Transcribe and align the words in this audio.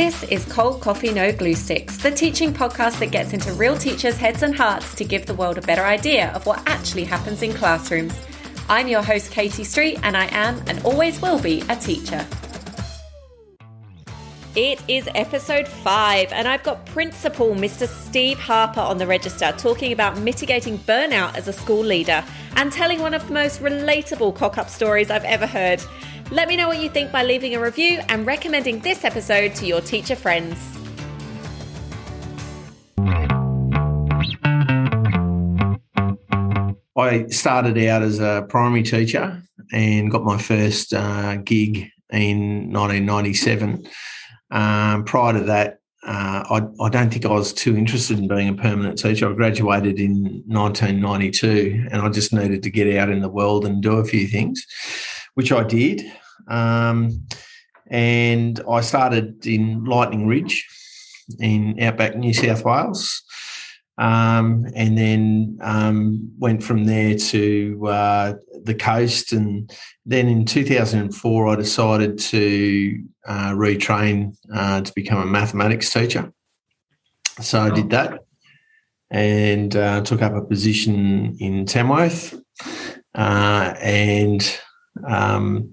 This 0.00 0.22
is 0.22 0.46
Cold 0.46 0.80
Coffee 0.80 1.12
No 1.12 1.30
Glue 1.30 1.52
Sticks, 1.52 1.98
the 1.98 2.10
teaching 2.10 2.54
podcast 2.54 3.00
that 3.00 3.10
gets 3.10 3.34
into 3.34 3.52
real 3.52 3.76
teachers' 3.76 4.16
heads 4.16 4.42
and 4.42 4.56
hearts 4.56 4.94
to 4.94 5.04
give 5.04 5.26
the 5.26 5.34
world 5.34 5.58
a 5.58 5.60
better 5.60 5.84
idea 5.84 6.32
of 6.32 6.46
what 6.46 6.66
actually 6.66 7.04
happens 7.04 7.42
in 7.42 7.52
classrooms. 7.52 8.18
I'm 8.70 8.88
your 8.88 9.02
host, 9.02 9.30
Katie 9.30 9.62
Street, 9.62 9.98
and 10.02 10.16
I 10.16 10.26
am 10.34 10.58
and 10.68 10.82
always 10.86 11.20
will 11.20 11.38
be 11.38 11.62
a 11.68 11.76
teacher. 11.76 12.26
It 14.56 14.82
is 14.88 15.06
episode 15.14 15.68
five, 15.68 16.32
and 16.32 16.48
I've 16.48 16.62
got 16.62 16.86
Principal 16.86 17.54
Mr. 17.54 17.86
Steve 17.86 18.38
Harper 18.38 18.80
on 18.80 18.96
the 18.96 19.06
register 19.06 19.52
talking 19.58 19.92
about 19.92 20.18
mitigating 20.18 20.78
burnout 20.78 21.36
as 21.36 21.46
a 21.46 21.52
school 21.52 21.84
leader 21.84 22.24
and 22.56 22.72
telling 22.72 23.00
one 23.00 23.12
of 23.12 23.26
the 23.26 23.34
most 23.34 23.60
relatable 23.60 24.34
cock 24.34 24.56
up 24.56 24.70
stories 24.70 25.10
I've 25.10 25.24
ever 25.24 25.46
heard. 25.46 25.82
Let 26.32 26.46
me 26.46 26.54
know 26.54 26.68
what 26.68 26.78
you 26.78 26.88
think 26.88 27.10
by 27.10 27.24
leaving 27.24 27.56
a 27.56 27.60
review 27.60 28.00
and 28.08 28.24
recommending 28.24 28.78
this 28.78 29.04
episode 29.04 29.52
to 29.56 29.66
your 29.66 29.80
teacher 29.80 30.14
friends. 30.14 30.56
I 36.96 37.26
started 37.30 37.76
out 37.88 38.02
as 38.02 38.20
a 38.20 38.46
primary 38.48 38.84
teacher 38.84 39.42
and 39.72 40.08
got 40.08 40.22
my 40.22 40.38
first 40.38 40.94
uh, 40.94 41.34
gig 41.38 41.88
in 42.12 42.72
1997. 42.72 43.88
Um, 44.52 45.02
prior 45.02 45.32
to 45.32 45.40
that, 45.40 45.80
uh, 46.06 46.44
I, 46.48 46.62
I, 46.80 46.88
don't 46.90 47.10
think 47.10 47.26
I 47.26 47.32
was 47.32 47.52
too 47.52 47.76
interested 47.76 48.20
in 48.20 48.28
being 48.28 48.48
a 48.48 48.54
permanent 48.54 48.98
teacher. 48.98 49.28
I 49.28 49.32
graduated 49.32 49.98
in 49.98 50.44
1992 50.46 51.88
and 51.90 52.02
I 52.02 52.08
just 52.08 52.32
needed 52.32 52.62
to 52.62 52.70
get 52.70 52.96
out 52.96 53.10
in 53.10 53.20
the 53.20 53.28
world 53.28 53.64
and 53.64 53.82
do 53.82 53.98
a 53.98 54.04
few 54.04 54.28
things, 54.28 54.64
which 55.34 55.50
I 55.50 55.64
did. 55.64 56.02
Um, 56.50 57.26
and 57.90 58.60
I 58.68 58.80
started 58.82 59.46
in 59.46 59.84
Lightning 59.84 60.26
Ridge 60.26 60.66
in 61.38 61.80
outback 61.80 62.16
New 62.16 62.34
South 62.34 62.64
Wales. 62.64 63.22
Um, 63.98 64.66
and 64.74 64.96
then 64.96 65.58
um, 65.60 66.32
went 66.38 66.62
from 66.62 66.84
there 66.84 67.16
to 67.16 67.86
uh, 67.86 68.34
the 68.64 68.74
coast. 68.74 69.32
And 69.32 69.70
then 70.06 70.26
in 70.26 70.46
2004, 70.46 71.48
I 71.48 71.56
decided 71.56 72.18
to 72.18 73.04
uh, 73.26 73.50
retrain 73.50 74.36
uh, 74.54 74.80
to 74.80 74.92
become 74.94 75.18
a 75.18 75.26
mathematics 75.26 75.92
teacher. 75.92 76.32
So 77.40 77.60
I 77.60 77.70
did 77.70 77.90
that 77.90 78.20
and 79.10 79.74
uh, 79.76 80.00
took 80.02 80.22
up 80.22 80.34
a 80.34 80.42
position 80.42 81.36
in 81.38 81.66
Tamworth. 81.66 82.34
Uh, 83.14 83.74
and 83.80 84.60
um, 85.06 85.72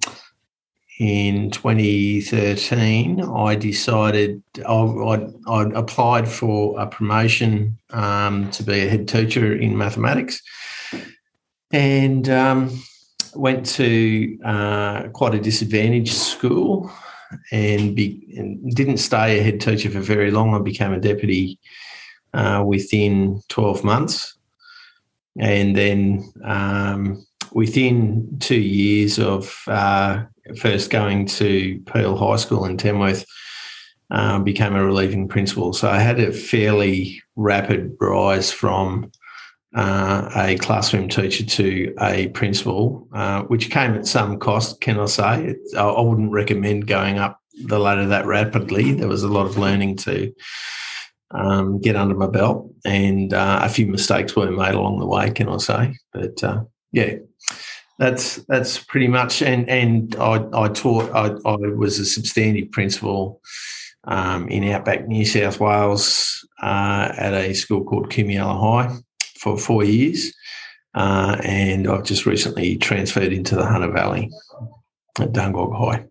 in 0.99 1.51
2013, 1.51 3.21
I 3.21 3.55
decided 3.55 4.41
I, 4.67 4.71
I, 4.71 5.27
I 5.47 5.63
applied 5.75 6.27
for 6.27 6.79
a 6.79 6.87
promotion 6.87 7.77
um, 7.91 8.49
to 8.51 8.63
be 8.63 8.79
a 8.79 8.89
head 8.89 9.07
teacher 9.07 9.55
in 9.55 9.77
mathematics, 9.77 10.41
and 11.71 12.27
um, 12.29 12.81
went 13.35 13.65
to 13.67 14.39
uh, 14.43 15.03
quite 15.09 15.35
a 15.35 15.39
disadvantaged 15.39 16.13
school, 16.13 16.91
and, 17.51 17.95
be, 17.95 18.33
and, 18.35 18.73
didn't 18.73 18.97
stay 18.97 19.39
a 19.39 19.43
head 19.43 19.61
teacher 19.61 19.91
for 19.91 19.99
very 19.99 20.31
long. 20.31 20.55
I 20.55 20.59
became 20.59 20.93
a 20.93 20.99
deputy 20.99 21.59
uh, 22.33 22.63
within 22.65 23.43
12 23.49 23.83
months, 23.83 24.35
and 25.37 25.75
then 25.75 26.31
um, 26.43 27.26
within 27.51 28.37
two 28.39 28.59
years 28.59 29.19
of 29.19 29.63
uh, 29.67 30.23
first 30.59 30.89
going 30.89 31.25
to 31.25 31.81
Peel 31.91 32.17
High 32.17 32.37
School 32.37 32.65
in 32.65 32.77
Tamworth, 32.77 33.25
um, 34.09 34.43
became 34.43 34.75
a 34.75 34.85
relieving 34.85 35.27
principal. 35.27 35.73
So 35.73 35.89
I 35.89 35.99
had 35.99 36.19
a 36.19 36.31
fairly 36.31 37.21
rapid 37.35 37.95
rise 37.99 38.51
from 38.51 39.11
uh, 39.75 40.29
a 40.35 40.57
classroom 40.57 41.09
teacher 41.09 41.45
to 41.45 41.93
a 42.01 42.29
principal, 42.29 43.07
uh, 43.13 43.43
which 43.43 43.69
came 43.69 43.95
at 43.95 44.07
some 44.07 44.39
cost, 44.39 44.81
can 44.81 44.99
I 44.99 45.05
say? 45.05 45.45
It, 45.45 45.57
I 45.77 45.99
wouldn't 46.01 46.31
recommend 46.31 46.87
going 46.87 47.19
up 47.19 47.39
the 47.65 47.79
ladder 47.79 48.07
that 48.07 48.25
rapidly. 48.25 48.93
There 48.93 49.07
was 49.07 49.23
a 49.23 49.27
lot 49.27 49.45
of 49.45 49.57
learning 49.57 49.97
to 49.97 50.33
um, 51.31 51.81
get 51.81 51.95
under 51.95 52.15
my 52.15 52.27
belt, 52.27 52.71
and 52.85 53.33
uh, 53.33 53.59
a 53.61 53.69
few 53.69 53.87
mistakes 53.87 54.35
were 54.35 54.51
made 54.51 54.73
along 54.73 54.99
the 54.99 55.05
way, 55.05 55.29
can 55.31 55.49
I 55.49 55.57
say? 55.57 55.95
But 56.13 56.43
uh, 56.43 56.63
yeah, 56.91 57.15
that's 57.99 58.37
that's 58.47 58.83
pretty 58.83 59.07
much. 59.07 59.41
And 59.41 59.69
and 59.69 60.15
I, 60.15 60.47
I 60.53 60.67
taught. 60.69 61.11
I, 61.13 61.27
I 61.49 61.55
was 61.55 61.99
a 61.99 62.05
substantive 62.05 62.71
principal 62.71 63.41
um, 64.05 64.47
in 64.49 64.63
outback 64.65 65.07
New 65.07 65.25
South 65.25 65.59
Wales 65.59 66.47
uh, 66.61 67.11
at 67.17 67.33
a 67.33 67.53
school 67.53 67.83
called 67.83 68.09
Kumialla 68.09 68.59
High 68.59 68.95
for 69.39 69.57
four 69.57 69.83
years, 69.83 70.33
uh, 70.93 71.37
and 71.43 71.87
I've 71.87 72.05
just 72.05 72.25
recently 72.25 72.77
transferred 72.77 73.33
into 73.33 73.55
the 73.55 73.65
Hunter 73.65 73.91
Valley 73.91 74.31
at 75.19 75.31
Dungog 75.33 75.77
High. 75.77 76.05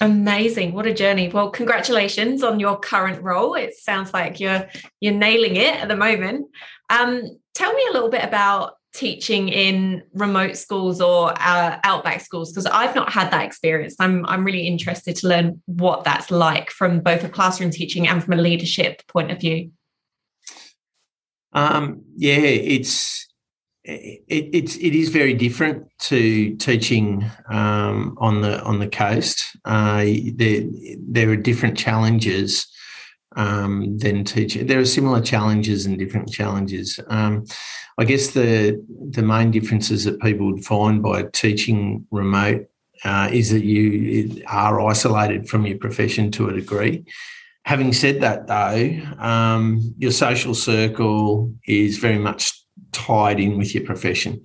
Amazing. 0.00 0.72
What 0.72 0.86
a 0.86 0.92
journey. 0.92 1.28
Well, 1.28 1.50
congratulations 1.50 2.42
on 2.42 2.60
your 2.60 2.78
current 2.78 3.22
role. 3.22 3.54
It 3.54 3.74
sounds 3.74 4.12
like 4.12 4.40
you're 4.40 4.68
you're 5.00 5.14
nailing 5.14 5.56
it 5.56 5.76
at 5.76 5.88
the 5.88 5.96
moment. 5.96 6.46
Um, 6.90 7.38
tell 7.54 7.72
me 7.72 7.86
a 7.88 7.92
little 7.92 8.10
bit 8.10 8.24
about 8.24 8.74
teaching 8.94 9.48
in 9.48 10.02
remote 10.14 10.56
schools 10.56 11.00
or 11.00 11.32
uh, 11.36 11.78
outback 11.82 12.20
schools 12.20 12.52
because 12.52 12.66
I've 12.66 12.94
not 12.94 13.12
had 13.12 13.30
that 13.32 13.44
experience. 13.44 13.96
I'm 13.98 14.24
I'm 14.26 14.44
really 14.44 14.66
interested 14.66 15.16
to 15.16 15.28
learn 15.28 15.60
what 15.66 16.04
that's 16.04 16.30
like 16.30 16.70
from 16.70 17.00
both 17.00 17.24
a 17.24 17.28
classroom 17.28 17.70
teaching 17.70 18.06
and 18.06 18.22
from 18.22 18.34
a 18.34 18.36
leadership 18.36 19.02
point 19.08 19.30
of 19.30 19.40
view. 19.40 19.72
Um, 21.52 22.02
yeah, 22.16 22.36
it's 22.36 23.28
it, 23.84 24.22
it's 24.28 24.76
it 24.76 24.94
is 24.94 25.08
very 25.08 25.34
different 25.34 25.86
to 26.00 26.54
teaching 26.56 27.28
um, 27.50 28.16
on 28.18 28.40
the 28.40 28.62
on 28.62 28.78
the 28.78 28.88
coast. 28.88 29.44
Uh, 29.64 30.04
there 30.34 30.62
there 30.98 31.30
are 31.30 31.36
different 31.36 31.76
challenges 31.76 32.66
um, 33.36 33.98
than 33.98 34.24
teaching. 34.24 34.66
There 34.66 34.80
are 34.80 34.86
similar 34.86 35.20
challenges 35.20 35.86
and 35.86 35.98
different 35.98 36.30
challenges. 36.30 36.98
Um, 37.08 37.44
I 37.98 38.04
guess 38.04 38.30
the 38.30 38.84
the 39.10 39.22
main 39.22 39.50
differences 39.50 40.04
that 40.04 40.20
people 40.20 40.50
would 40.50 40.64
find 40.64 41.02
by 41.02 41.24
teaching 41.32 42.06
remote 42.10 42.66
uh, 43.04 43.28
is 43.32 43.50
that 43.50 43.64
you 43.64 44.42
are 44.46 44.80
isolated 44.80 45.48
from 45.48 45.66
your 45.66 45.78
profession 45.78 46.30
to 46.32 46.48
a 46.48 46.52
degree. 46.52 47.04
Having 47.64 47.92
said 47.94 48.20
that, 48.20 48.46
though, 48.46 49.00
um, 49.18 49.94
your 49.96 50.10
social 50.10 50.54
circle 50.54 51.52
is 51.66 51.98
very 51.98 52.18
much 52.18 52.52
tied 52.92 53.40
in 53.40 53.56
with 53.56 53.74
your 53.74 53.84
profession. 53.84 54.42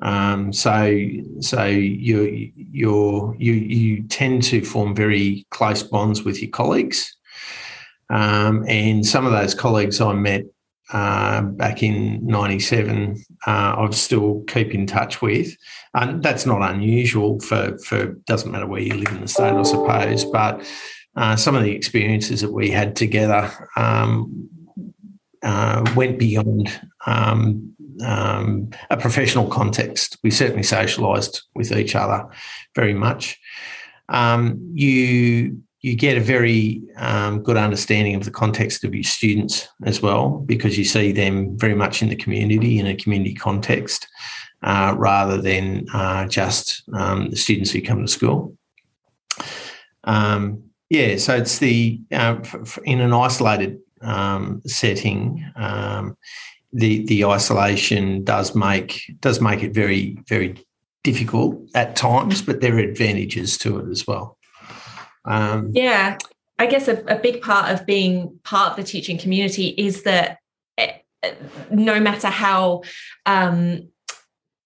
Um, 0.00 0.52
so, 0.52 0.98
so 1.40 1.64
you 1.66 2.22
you 2.56 3.34
you 3.38 3.52
you 3.52 4.02
tend 4.04 4.42
to 4.44 4.64
form 4.64 4.94
very 4.94 5.46
close 5.50 5.82
bonds 5.82 6.24
with 6.24 6.42
your 6.42 6.50
colleagues. 6.50 7.16
Um, 8.10 8.64
and 8.68 9.04
some 9.04 9.26
of 9.26 9.32
those 9.32 9.54
colleagues 9.54 10.00
I 10.00 10.12
met 10.12 10.44
uh, 10.92 11.42
back 11.42 11.82
in 11.82 12.24
97, 12.26 13.22
uh, 13.46 13.74
I've 13.78 13.94
still 13.94 14.44
keep 14.46 14.74
in 14.74 14.86
touch 14.86 15.22
with. 15.22 15.56
And 15.94 16.22
that's 16.22 16.46
not 16.46 16.62
unusual 16.62 17.40
for, 17.40 17.78
for, 17.78 18.06
doesn't 18.26 18.50
matter 18.50 18.66
where 18.66 18.82
you 18.82 18.94
live 18.94 19.12
in 19.14 19.22
the 19.22 19.28
state, 19.28 19.52
I 19.52 19.62
suppose, 19.62 20.24
but 20.24 20.64
uh, 21.16 21.36
some 21.36 21.54
of 21.54 21.62
the 21.62 21.72
experiences 21.72 22.40
that 22.40 22.52
we 22.52 22.70
had 22.70 22.96
together 22.96 23.50
um, 23.76 24.48
uh, 25.42 25.84
went 25.94 26.18
beyond 26.18 26.70
um, 27.06 27.74
um, 28.04 28.70
a 28.90 28.96
professional 28.96 29.46
context. 29.48 30.18
We 30.22 30.30
certainly 30.30 30.62
socialised 30.62 31.42
with 31.54 31.72
each 31.72 31.94
other 31.94 32.26
very 32.74 32.94
much. 32.94 33.38
Um, 34.08 34.70
you 34.74 35.62
you 35.84 35.94
get 35.94 36.16
a 36.16 36.20
very 36.20 36.80
um, 36.96 37.42
good 37.42 37.58
understanding 37.58 38.14
of 38.14 38.24
the 38.24 38.30
context 38.30 38.84
of 38.84 38.94
your 38.94 39.04
students 39.04 39.68
as 39.84 40.00
well, 40.00 40.38
because 40.46 40.78
you 40.78 40.84
see 40.84 41.12
them 41.12 41.58
very 41.58 41.74
much 41.74 42.00
in 42.00 42.08
the 42.08 42.16
community, 42.16 42.78
in 42.78 42.86
a 42.86 42.96
community 42.96 43.34
context, 43.34 44.08
uh, 44.62 44.94
rather 44.96 45.42
than 45.42 45.86
uh, 45.92 46.26
just 46.26 46.82
um, 46.94 47.28
the 47.28 47.36
students 47.36 47.70
who 47.70 47.82
come 47.82 48.00
to 48.00 48.10
school. 48.10 48.56
Um, 50.04 50.62
yeah, 50.88 51.18
so 51.18 51.36
it's 51.36 51.58
the 51.58 52.00
uh, 52.10 52.36
in 52.84 53.00
an 53.02 53.12
isolated 53.12 53.78
um, 54.00 54.62
setting. 54.64 55.44
Um, 55.54 56.16
the 56.72 57.04
the 57.04 57.26
isolation 57.26 58.24
does 58.24 58.54
make 58.54 59.02
does 59.20 59.38
make 59.38 59.62
it 59.62 59.74
very 59.74 60.16
very 60.28 60.56
difficult 61.02 61.60
at 61.74 61.94
times, 61.94 62.40
but 62.40 62.62
there 62.62 62.74
are 62.76 62.78
advantages 62.78 63.58
to 63.58 63.80
it 63.80 63.90
as 63.90 64.06
well. 64.06 64.38
Um, 65.24 65.70
yeah, 65.72 66.18
I 66.58 66.66
guess 66.66 66.88
a, 66.88 67.02
a 67.06 67.16
big 67.16 67.42
part 67.42 67.72
of 67.72 67.86
being 67.86 68.38
part 68.44 68.70
of 68.70 68.76
the 68.76 68.84
teaching 68.84 69.18
community 69.18 69.68
is 69.68 70.02
that 70.02 70.38
eh, 70.78 70.92
no 71.70 72.00
matter 72.00 72.28
how 72.28 72.82
um, 73.26 73.88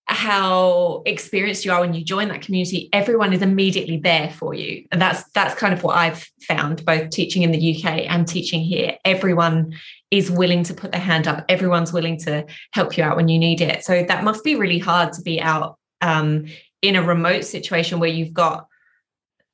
how 0.09 1.03
experienced 1.05 1.67
you 1.67 1.71
are 1.71 1.81
when 1.81 1.93
you 1.93 2.03
join 2.03 2.29
that 2.29 2.41
community 2.41 2.89
everyone 2.95 3.31
is 3.35 3.43
immediately 3.43 3.99
there 3.99 4.31
for 4.31 4.55
you. 4.55 4.87
And 4.91 5.01
that's 5.01 5.23
that's 5.33 5.55
kind 5.55 5.75
of 5.75 5.83
what 5.83 5.97
i've 5.97 6.27
found 6.49 6.83
both 6.87 7.11
teaching 7.11 7.43
in 7.43 7.53
the 7.53 7.77
uk 7.77 7.85
and 7.85 8.27
teaching 8.27 8.63
here. 8.63 8.97
Everyone 9.05 9.75
is 10.11 10.31
willing 10.31 10.65
to 10.65 10.75
put 10.75 10.93
their 10.93 11.01
hand 11.01 11.29
up. 11.29 11.45
Everyone's 11.49 11.93
willing 11.93 12.19
to 12.21 12.47
help 12.73 12.97
you 12.97 13.05
out 13.05 13.17
when 13.17 13.29
you 13.29 13.39
need 13.39 13.61
it. 13.61 13.85
So 13.85 14.03
that 14.03 14.25
must 14.25 14.43
be 14.43 14.55
really 14.55 14.79
hard 14.79 15.13
to 15.13 15.23
be 15.23 15.41
out 15.41 15.79
um, 16.01 16.47
in 16.81 16.97
a 16.97 17.03
remote 17.03 17.45
situation 17.45 18.01
where 18.01 18.09
you've 18.09 18.33
got 18.33 18.67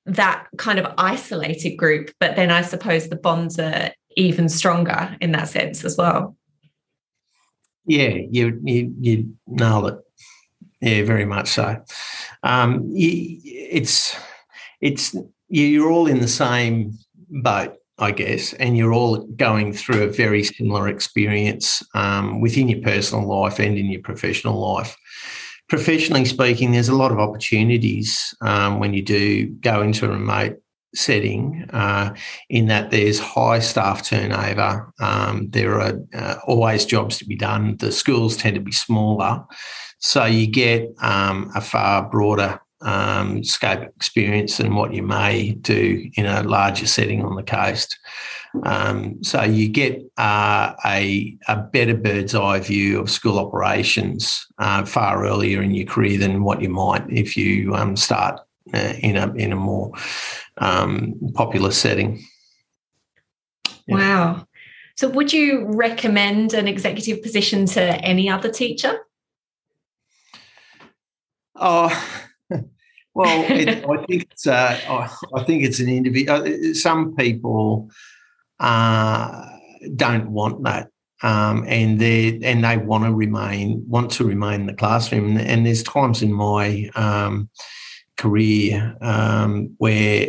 that 0.07 0.47
kind 0.59 0.79
of 0.79 0.93
isolated 0.99 1.77
group 1.77 2.11
but 2.21 2.37
then 2.37 2.51
i 2.51 2.61
suppose 2.61 3.09
the 3.09 3.17
bonds 3.17 3.59
are 3.59 3.91
even 4.17 4.49
stronger 4.49 5.17
in 5.21 5.33
that 5.33 5.49
sense 5.49 5.85
as 5.85 5.97
well 5.97 6.37
yeah 7.87 8.15
you 8.31 8.61
you, 8.65 8.95
you 9.01 9.37
nailed 9.47 9.87
it 9.87 9.99
yeah, 10.85 11.03
very 11.03 11.25
much 11.25 11.49
so. 11.49 11.83
Um, 12.43 12.87
you, 12.93 13.41
it's 13.43 14.15
it's 14.83 15.17
you're 15.49 15.91
all 15.91 16.07
in 16.07 16.21
the 16.21 16.29
same 16.29 16.93
boat, 17.31 17.75
I 17.99 18.11
guess, 18.11 18.53
and 18.55 18.77
you're 18.77 18.93
all 18.93 19.25
going 19.25 19.73
through 19.73 20.03
a 20.03 20.13
very 20.13 20.45
similar 20.45 20.89
experience 20.89 21.83
um, 21.95 22.43
within 22.43 22.69
your 22.69 22.83
personal 22.83 23.27
life 23.27 23.59
and 23.59 23.79
in 23.79 23.87
your 23.87 24.03
professional 24.03 24.61
life. 24.61 24.95
Professionally 25.75 26.25
speaking, 26.25 26.71
there's 26.71 26.89
a 26.89 26.95
lot 26.95 27.11
of 27.11 27.19
opportunities 27.19 28.33
um, 28.43 28.79
when 28.79 28.95
you 28.95 29.03
do 29.03 29.49
go 29.49 29.83
into 29.83 30.07
a 30.07 30.09
remote 30.09 30.63
setting 30.95 31.69
uh, 31.73 32.15
in 32.49 32.67
that 32.67 32.93
there's 32.93 33.19
high 33.19 33.59
staff 33.59 34.07
turnover. 34.09 34.93
Um, 35.01 35.51
there 35.51 35.81
are 35.81 35.99
uh, 36.15 36.37
always 36.47 36.85
jobs 36.85 37.19
to 37.19 37.25
be 37.25 37.35
done. 37.35 37.77
The 37.79 37.91
schools 37.91 38.37
tend 38.37 38.55
to 38.55 38.61
be 38.61 38.71
smaller. 38.71 39.45
So 39.99 40.25
you 40.25 40.47
get 40.47 40.95
um, 41.03 41.51
a 41.57 41.61
far 41.61 42.09
broader 42.09 42.61
um, 42.83 43.43
scope 43.43 43.83
experience 43.97 44.59
than 44.59 44.77
what 44.77 44.95
you 44.95 45.03
may 45.03 45.55
do 45.55 46.09
in 46.15 46.25
a 46.25 46.45
larger 46.45 46.87
setting 46.87 47.25
on 47.25 47.35
the 47.35 47.43
coast. 47.43 47.99
Um, 48.63 49.23
so 49.23 49.43
you 49.43 49.69
get 49.69 50.01
uh, 50.17 50.75
a, 50.85 51.37
a 51.49 51.57
better 51.57 51.95
bird's 51.95 52.35
eye 52.35 52.61
view 52.61 53.01
of 53.01 53.11
school 53.11 53.39
operations 53.39 54.47
uh, 54.59 54.85
far 54.85 55.27
earlier 55.27 55.61
in 55.61 55.75
your 55.75 55.87
career 55.87 56.19
than 56.19 56.45
what 56.45 56.63
you 56.63 56.69
might 56.69 57.05
if 57.11 57.37
you 57.37 57.75
um, 57.75 57.97
start 57.97 58.41
uh, 58.73 58.95
in 59.01 59.17
a 59.17 59.33
in 59.35 59.53
a 59.53 59.57
more 59.57 59.93
um, 60.59 61.15
popular 61.35 61.73
setting. 61.73 62.25
Yeah. 63.87 63.97
Wow. 63.97 64.47
So, 64.97 65.09
would 65.09 65.33
you 65.33 65.67
recommend 65.67 66.55
an 66.55 66.69
executive 66.69 67.23
position 67.23 67.67
to 67.67 67.83
any 67.83 68.31
other 68.31 68.51
teacher? 68.51 69.01
Oh, 71.57 71.91
well, 73.15 73.45
it, 73.51 73.85
I 73.85 74.05
think 74.07 74.29
it's 74.31 74.47
uh, 74.47 75.09
I 75.35 75.43
think 75.45 75.65
it's 75.65 75.81
an 75.81 75.89
individual. 75.89 76.43
Uh, 76.43 76.75
some 76.75 77.15
people 77.17 77.91
uh, 78.61 79.47
don't 79.97 80.31
want 80.31 80.63
that, 80.65 80.91
um, 81.23 81.65
and 81.67 82.01
they 82.01 82.41
and 82.43 82.65
they 82.65 82.77
want 82.77 83.05
to 83.05 83.13
remain 83.13 83.85
want 83.89 84.11
to 84.13 84.25
remain 84.25 84.63
in 84.63 84.67
the 84.67 84.75
classroom. 84.75 85.37
And 85.37 85.67
there's 85.67 85.83
times 85.83 86.23
in 86.23 86.33
my 86.33 86.91
um, 86.95 87.49
career 88.17 88.97
um, 89.01 89.75
where 89.79 90.29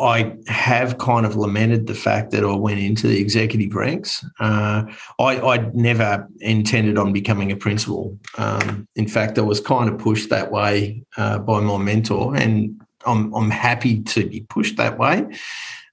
I 0.00 0.36
have 0.46 0.98
kind 0.98 1.26
of 1.26 1.36
lamented 1.36 1.86
the 1.86 1.94
fact 1.94 2.30
that 2.32 2.44
I 2.44 2.54
went 2.54 2.78
into 2.78 3.08
the 3.08 3.18
executive 3.18 3.74
ranks. 3.74 4.24
Uh, 4.38 4.84
I, 5.18 5.36
would 5.42 5.74
never 5.74 6.28
intended 6.40 6.98
on 6.98 7.12
becoming 7.12 7.50
a 7.50 7.56
principal. 7.56 8.18
Um, 8.36 8.86
in 8.94 9.08
fact, 9.08 9.38
I 9.38 9.42
was 9.42 9.60
kind 9.60 9.88
of 9.88 9.98
pushed 9.98 10.30
that 10.30 10.52
way 10.52 11.02
uh, 11.16 11.38
by 11.38 11.60
my 11.60 11.78
mentor, 11.78 12.36
and 12.36 12.80
I'm, 13.06 13.32
I'm 13.34 13.50
happy 13.50 14.02
to 14.02 14.28
be 14.28 14.40
pushed 14.42 14.76
that 14.76 14.98
way 14.98 15.26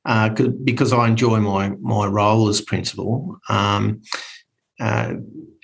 uh, 0.06 0.30
because 0.64 0.92
I 0.92 1.08
enjoy 1.08 1.40
my 1.40 1.70
my 1.82 2.06
role 2.08 2.50
as 2.50 2.62
principal. 2.62 3.40
Um, 3.50 4.02
uh, 4.80 5.14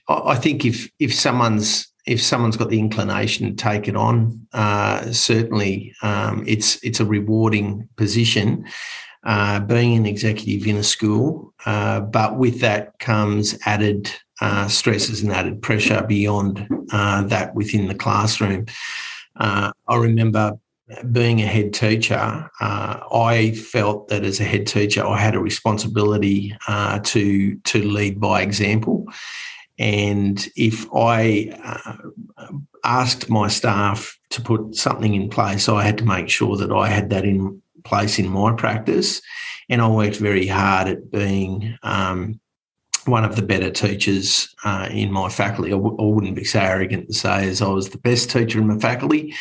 I 0.07 0.35
think 0.35 0.65
if 0.65 0.89
if 0.99 1.13
someone's 1.13 1.87
if 2.05 2.21
someone's 2.21 2.57
got 2.57 2.69
the 2.69 2.79
inclination 2.79 3.47
to 3.47 3.53
take 3.53 3.87
it 3.87 3.95
on, 3.95 4.47
uh, 4.53 5.11
certainly 5.11 5.93
um, 6.01 6.43
it's 6.47 6.81
it's 6.83 6.99
a 6.99 7.05
rewarding 7.05 7.87
position. 7.97 8.65
Uh, 9.25 9.59
being 9.59 9.97
an 9.97 10.05
executive 10.05 10.65
in 10.65 10.77
a 10.77 10.83
school, 10.83 11.53
uh, 11.65 11.99
but 11.99 12.37
with 12.37 12.61
that 12.61 12.97
comes 12.99 13.53
added 13.65 14.09
stresses 14.69 15.21
and 15.21 15.33
added 15.33 15.61
pressure 15.61 16.01
beyond 16.07 16.65
that 16.89 17.51
within 17.53 17.89
the 17.89 17.93
classroom. 17.93 18.65
I 19.35 19.73
remember 19.89 20.57
being 21.11 21.41
a 21.41 21.45
head 21.45 21.73
teacher, 21.73 22.49
I 22.59 23.51
felt 23.51 24.07
that 24.07 24.23
as 24.23 24.39
a 24.39 24.43
head 24.45 24.67
teacher, 24.67 25.05
I 25.05 25.17
had 25.17 25.35
a 25.35 25.39
responsibility 25.39 26.55
to 26.67 27.55
to 27.55 27.83
lead 27.83 28.19
by 28.19 28.41
example. 28.41 29.05
And 29.77 30.45
if 30.57 30.85
I 30.93 31.57
uh, 31.63 32.47
asked 32.83 33.29
my 33.29 33.47
staff 33.47 34.19
to 34.31 34.41
put 34.41 34.75
something 34.75 35.15
in 35.15 35.29
place, 35.29 35.69
I 35.69 35.83
had 35.83 35.97
to 35.99 36.05
make 36.05 36.27
sure 36.27 36.57
that 36.57 36.71
I 36.71 36.89
had 36.89 37.09
that 37.11 37.23
in 37.23 37.61
place 37.85 38.19
in 38.19 38.27
my 38.27 38.51
practice. 38.51 39.21
And 39.69 39.81
I 39.81 39.87
worked 39.87 40.17
very 40.17 40.47
hard 40.47 40.89
at 40.89 41.09
being 41.11 41.77
um, 41.83 42.41
one 43.05 43.23
of 43.23 43.37
the 43.37 43.41
better 43.41 43.71
teachers 43.71 44.53
uh, 44.65 44.89
in 44.91 45.11
my 45.11 45.29
faculty. 45.29 45.71
I 45.71 45.77
w- 45.77 45.97
I 45.97 46.03
wouldn't 46.03 46.35
be 46.35 46.43
so 46.43 46.59
arrogant 46.59 47.07
to 47.07 47.13
say 47.13 47.47
as 47.47 47.61
I 47.61 47.69
was 47.69 47.89
the 47.89 47.97
best 47.99 48.29
teacher 48.29 48.59
in 48.59 48.67
my 48.67 48.79
faculty, 48.79 49.33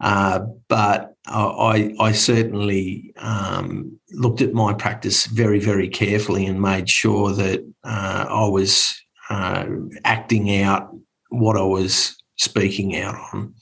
uh, 0.00 0.40
but 0.68 1.14
I, 1.26 1.94
I 2.00 2.12
certainly 2.12 3.12
um, 3.18 3.98
looked 4.12 4.40
at 4.40 4.52
my 4.52 4.74
practice 4.74 5.26
very, 5.26 5.60
very 5.60 5.88
carefully 5.88 6.46
and 6.46 6.60
made 6.60 6.88
sure 6.88 7.32
that 7.32 7.60
uh, 7.84 8.26
I 8.28 8.48
was 8.48 8.94
uh, 9.28 9.66
acting 10.04 10.62
out 10.62 10.94
what 11.28 11.56
I 11.56 11.62
was 11.62 12.16
speaking 12.36 12.96
out 12.96 13.16
on. 13.32 13.54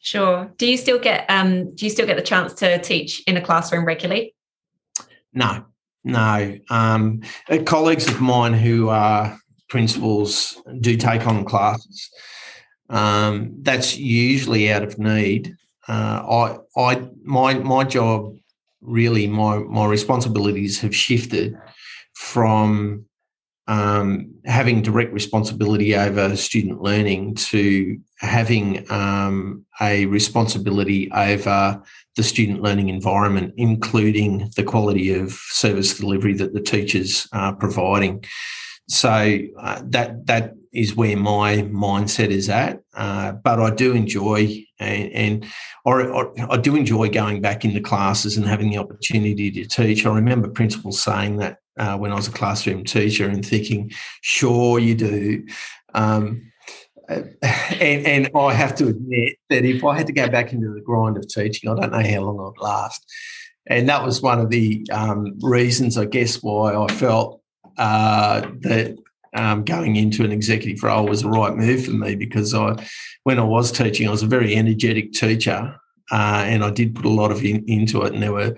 Sure. 0.00 0.50
Do 0.56 0.66
you 0.66 0.76
still 0.76 0.98
get 0.98 1.26
um, 1.28 1.74
do 1.74 1.84
you 1.84 1.90
still 1.90 2.06
get 2.06 2.16
the 2.16 2.22
chance 2.22 2.54
to 2.54 2.80
teach 2.80 3.22
in 3.26 3.36
a 3.36 3.40
classroom 3.40 3.84
regularly? 3.84 4.34
No, 5.34 5.64
no. 6.04 6.58
Um, 6.70 7.22
uh, 7.48 7.58
colleagues 7.64 8.08
of 8.08 8.20
mine 8.20 8.54
who 8.54 8.88
are 8.88 9.38
principals 9.68 10.60
do 10.80 10.96
take 10.96 11.26
on 11.26 11.44
classes. 11.44 12.10
Um, 12.90 13.54
that's 13.62 13.96
usually 13.96 14.70
out 14.70 14.82
of 14.82 14.98
need. 14.98 15.56
Uh, 15.88 16.58
I, 16.76 16.80
I, 16.80 17.08
my, 17.24 17.54
my 17.54 17.84
job 17.84 18.36
really, 18.80 19.26
my, 19.26 19.58
my 19.58 19.86
responsibilities 19.86 20.80
have 20.80 20.94
shifted 20.94 21.56
from 22.14 23.06
um, 23.66 24.34
having 24.46 24.82
direct 24.82 25.12
responsibility 25.12 25.94
over 25.94 26.34
student 26.34 26.82
learning 26.82 27.36
to 27.36 27.98
having 28.18 28.90
um, 28.90 29.64
a 29.80 30.06
responsibility 30.06 31.10
over 31.12 31.80
the 32.16 32.22
student 32.22 32.62
learning 32.62 32.88
environment, 32.88 33.54
including 33.56 34.50
the 34.56 34.64
quality 34.64 35.14
of 35.14 35.32
service 35.32 35.96
delivery 35.96 36.34
that 36.34 36.52
the 36.52 36.60
teachers 36.60 37.28
are 37.32 37.54
providing. 37.54 38.24
So 38.88 39.38
uh, 39.60 39.82
that 39.84 40.26
that 40.26 40.54
is 40.72 40.94
where 40.94 41.16
my 41.16 41.58
mindset 41.58 42.28
is 42.28 42.48
at. 42.48 42.80
Uh, 42.94 43.32
but 43.32 43.60
I 43.60 43.70
do 43.70 43.92
enjoy 43.92 44.64
and, 44.78 45.12
and 45.12 45.46
or, 45.84 46.08
or, 46.10 46.32
I 46.50 46.56
do 46.56 46.76
enjoy 46.76 47.10
going 47.10 47.40
back 47.40 47.64
into 47.64 47.80
classes 47.80 48.36
and 48.36 48.46
having 48.46 48.70
the 48.70 48.78
opportunity 48.78 49.50
to 49.50 49.64
teach. 49.66 50.06
I 50.06 50.14
remember 50.14 50.48
principals 50.48 51.02
saying 51.02 51.36
that 51.38 51.58
uh, 51.78 51.96
when 51.96 52.12
I 52.12 52.16
was 52.16 52.28
a 52.28 52.32
classroom 52.32 52.84
teacher 52.84 53.28
and 53.28 53.44
thinking, 53.44 53.90
sure 54.22 54.78
you 54.78 54.94
do. 54.94 55.46
Um, 55.94 56.50
and, 57.08 58.06
and 58.06 58.30
I 58.36 58.52
have 58.54 58.74
to 58.76 58.88
admit 58.88 59.36
that 59.48 59.64
if 59.64 59.84
I 59.84 59.96
had 59.96 60.06
to 60.06 60.12
go 60.12 60.28
back 60.28 60.52
into 60.52 60.72
the 60.72 60.80
grind 60.80 61.16
of 61.16 61.28
teaching, 61.28 61.70
I 61.70 61.74
don't 61.74 61.92
know 61.92 62.10
how 62.10 62.20
long 62.20 62.54
I'd 62.56 62.62
last. 62.62 63.04
And 63.66 63.88
that 63.88 64.04
was 64.04 64.22
one 64.22 64.40
of 64.40 64.50
the 64.50 64.86
um, 64.92 65.38
reasons, 65.40 65.98
I 65.98 66.06
guess, 66.06 66.42
why 66.42 66.74
I 66.74 66.86
felt 66.88 67.42
uh, 67.76 68.40
that 68.60 68.96
um, 69.34 69.64
going 69.64 69.96
into 69.96 70.24
an 70.24 70.32
executive 70.32 70.82
role 70.82 71.06
was 71.06 71.22
the 71.22 71.28
right 71.28 71.54
move 71.54 71.84
for 71.84 71.92
me 71.92 72.14
because 72.14 72.54
I, 72.54 72.84
when 73.24 73.38
I 73.38 73.44
was 73.44 73.70
teaching, 73.70 74.08
I 74.08 74.10
was 74.10 74.22
a 74.22 74.26
very 74.26 74.56
energetic 74.56 75.12
teacher, 75.12 75.76
uh, 76.10 76.44
and 76.46 76.64
I 76.64 76.70
did 76.70 76.94
put 76.94 77.04
a 77.04 77.10
lot 77.10 77.30
of 77.30 77.44
in, 77.44 77.64
into 77.68 78.02
it. 78.02 78.12
And 78.12 78.22
there 78.22 78.32
were 78.32 78.56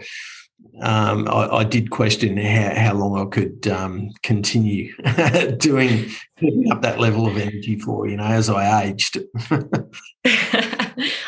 um, 0.81 1.29
I, 1.29 1.49
I, 1.49 1.65
did 1.65 1.91
question 1.91 2.37
how, 2.39 2.75
how 2.75 2.95
long 2.95 3.19
I 3.19 3.31
could 3.31 3.69
um, 3.69 4.11
continue 4.23 4.95
doing 5.59 6.11
keeping 6.39 6.73
up 6.73 6.83
that 6.83 6.99
level 6.99 7.27
of 7.27 7.37
energy 7.37 7.79
for 7.79 8.09
you 8.09 8.17
know 8.17 8.25
as 8.25 8.49
I 8.49 8.85
aged. 8.85 9.19
oh, 9.51 9.85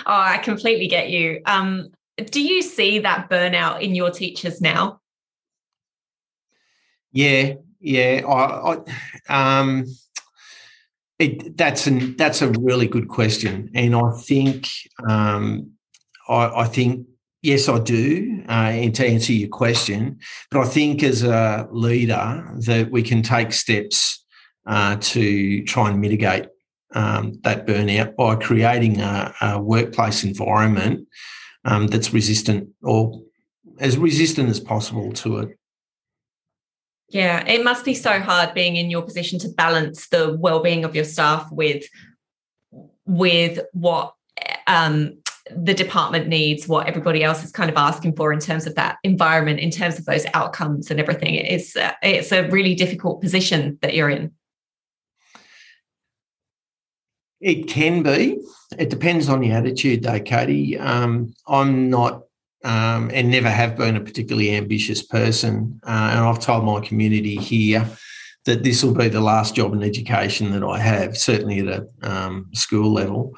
I 0.07 0.39
completely 0.39 0.89
get 0.89 1.11
you. 1.11 1.43
Um, 1.45 1.91
do 2.17 2.41
you 2.41 2.63
see 2.63 3.01
that 3.01 3.29
burnout 3.29 3.83
in 3.83 3.95
your 3.95 4.11
teachers 4.11 4.61
now? 4.61 5.01
Yeah, 7.13 7.55
yeah. 7.85 8.23
I, 8.27 8.77
I 9.29 9.61
um, 9.61 9.85
It, 11.19 11.57
that's 11.57 11.87
an 11.87 12.17
that's 12.17 12.43
a 12.43 12.51
really 12.51 12.89
good 12.89 13.09
question, 13.09 13.71
and 13.75 13.95
I 13.95 14.11
think 14.27 14.69
um, 15.09 15.71
I, 16.29 16.63
I, 16.63 16.65
think 16.65 17.07
yes, 17.41 17.69
I 17.69 17.79
do. 17.79 18.43
Uh, 18.49 18.73
and 18.83 18.95
to 18.97 19.07
answer 19.07 19.33
your 19.33 19.49
question, 19.49 20.19
but 20.51 20.61
I 20.61 20.65
think 20.67 21.03
as 21.03 21.23
a 21.23 21.69
leader 21.71 22.45
that 22.67 22.91
we 22.91 23.03
can 23.03 23.23
take 23.23 23.53
steps 23.53 24.25
uh, 24.67 24.97
to 25.01 25.63
try 25.65 25.91
and 25.91 26.01
mitigate 26.01 26.47
um, 26.95 27.39
that 27.43 27.67
burnout 27.67 28.17
by 28.17 28.35
creating 28.37 29.01
a, 29.01 29.35
a 29.41 29.63
workplace 29.63 30.25
environment 30.25 31.07
um, 31.65 31.87
that's 31.87 32.13
resistant 32.13 32.69
or 32.83 33.23
as 33.79 33.97
resistant 33.97 34.49
as 34.49 34.61
possible 34.61 35.13
to 35.13 35.39
it. 35.39 35.59
Yeah, 37.09 37.47
it 37.47 37.63
must 37.63 37.85
be 37.85 37.95
so 37.95 38.19
hard 38.19 38.55
being 38.55 38.77
in 38.77 38.91
your 38.91 39.03
position 39.03 39.39
to 39.41 39.49
balance 39.49 40.09
the 40.09 40.37
well-being 40.39 40.85
of 40.85 40.95
your 40.95 41.05
staff 41.05 41.49
with 41.53 41.85
with 43.07 43.61
what 43.73 44.15
um, 44.67 45.19
the 45.55 45.75
department 45.75 46.27
needs, 46.27 46.67
what 46.67 46.87
everybody 46.87 47.23
else 47.23 47.45
is 47.45 47.53
kind 47.53 47.71
of 47.71 47.77
asking 47.77 48.17
for 48.17 48.33
in 48.33 48.41
terms 48.41 48.67
of 48.67 48.75
that 48.77 48.97
environment, 49.05 49.61
in 49.61 49.71
terms 49.71 49.99
of 49.99 50.07
those 50.07 50.25
outcomes 50.33 50.91
and 50.91 50.99
everything. 50.99 51.35
It's 51.35 51.77
it's 52.03 52.33
a 52.33 52.49
really 52.49 52.75
difficult 52.75 53.21
position 53.21 53.79
that 53.83 53.95
you're 53.95 54.11
in. 54.11 54.33
It 57.41 57.69
can 57.69 58.03
be. 58.03 58.39
It 58.79 58.89
depends 58.89 59.29
on 59.29 59.41
the 59.41 59.51
attitude, 59.51 60.03
though, 60.03 60.21
Katie. 60.21 60.79
Um, 60.79 61.35
I'm 61.47 61.91
not 61.91 62.23
um, 62.65 63.11
and 63.13 63.31
never 63.31 63.51
have 63.51 63.77
been 63.77 63.97
a 63.97 64.01
particularly 64.01 64.57
ambitious 64.57 65.03
person. 65.03 65.81
Uh, 65.87 66.11
and 66.13 66.21
I've 66.21 66.41
told 66.41 66.65
my 66.65 66.81
community 66.81 67.37
here 67.37 67.89
that 68.45 68.63
this 68.63 68.83
will 68.83 68.95
be 68.95 69.09
the 69.09 69.21
last 69.21 69.55
job 69.55 69.73
in 69.73 69.83
education 69.83 70.51
that 70.53 70.65
I 70.65 70.79
have, 70.79 71.17
certainly 71.17 71.61
at 71.61 71.69
a 71.69 71.87
um, 72.03 72.49
school 72.53 72.93
level. 72.93 73.37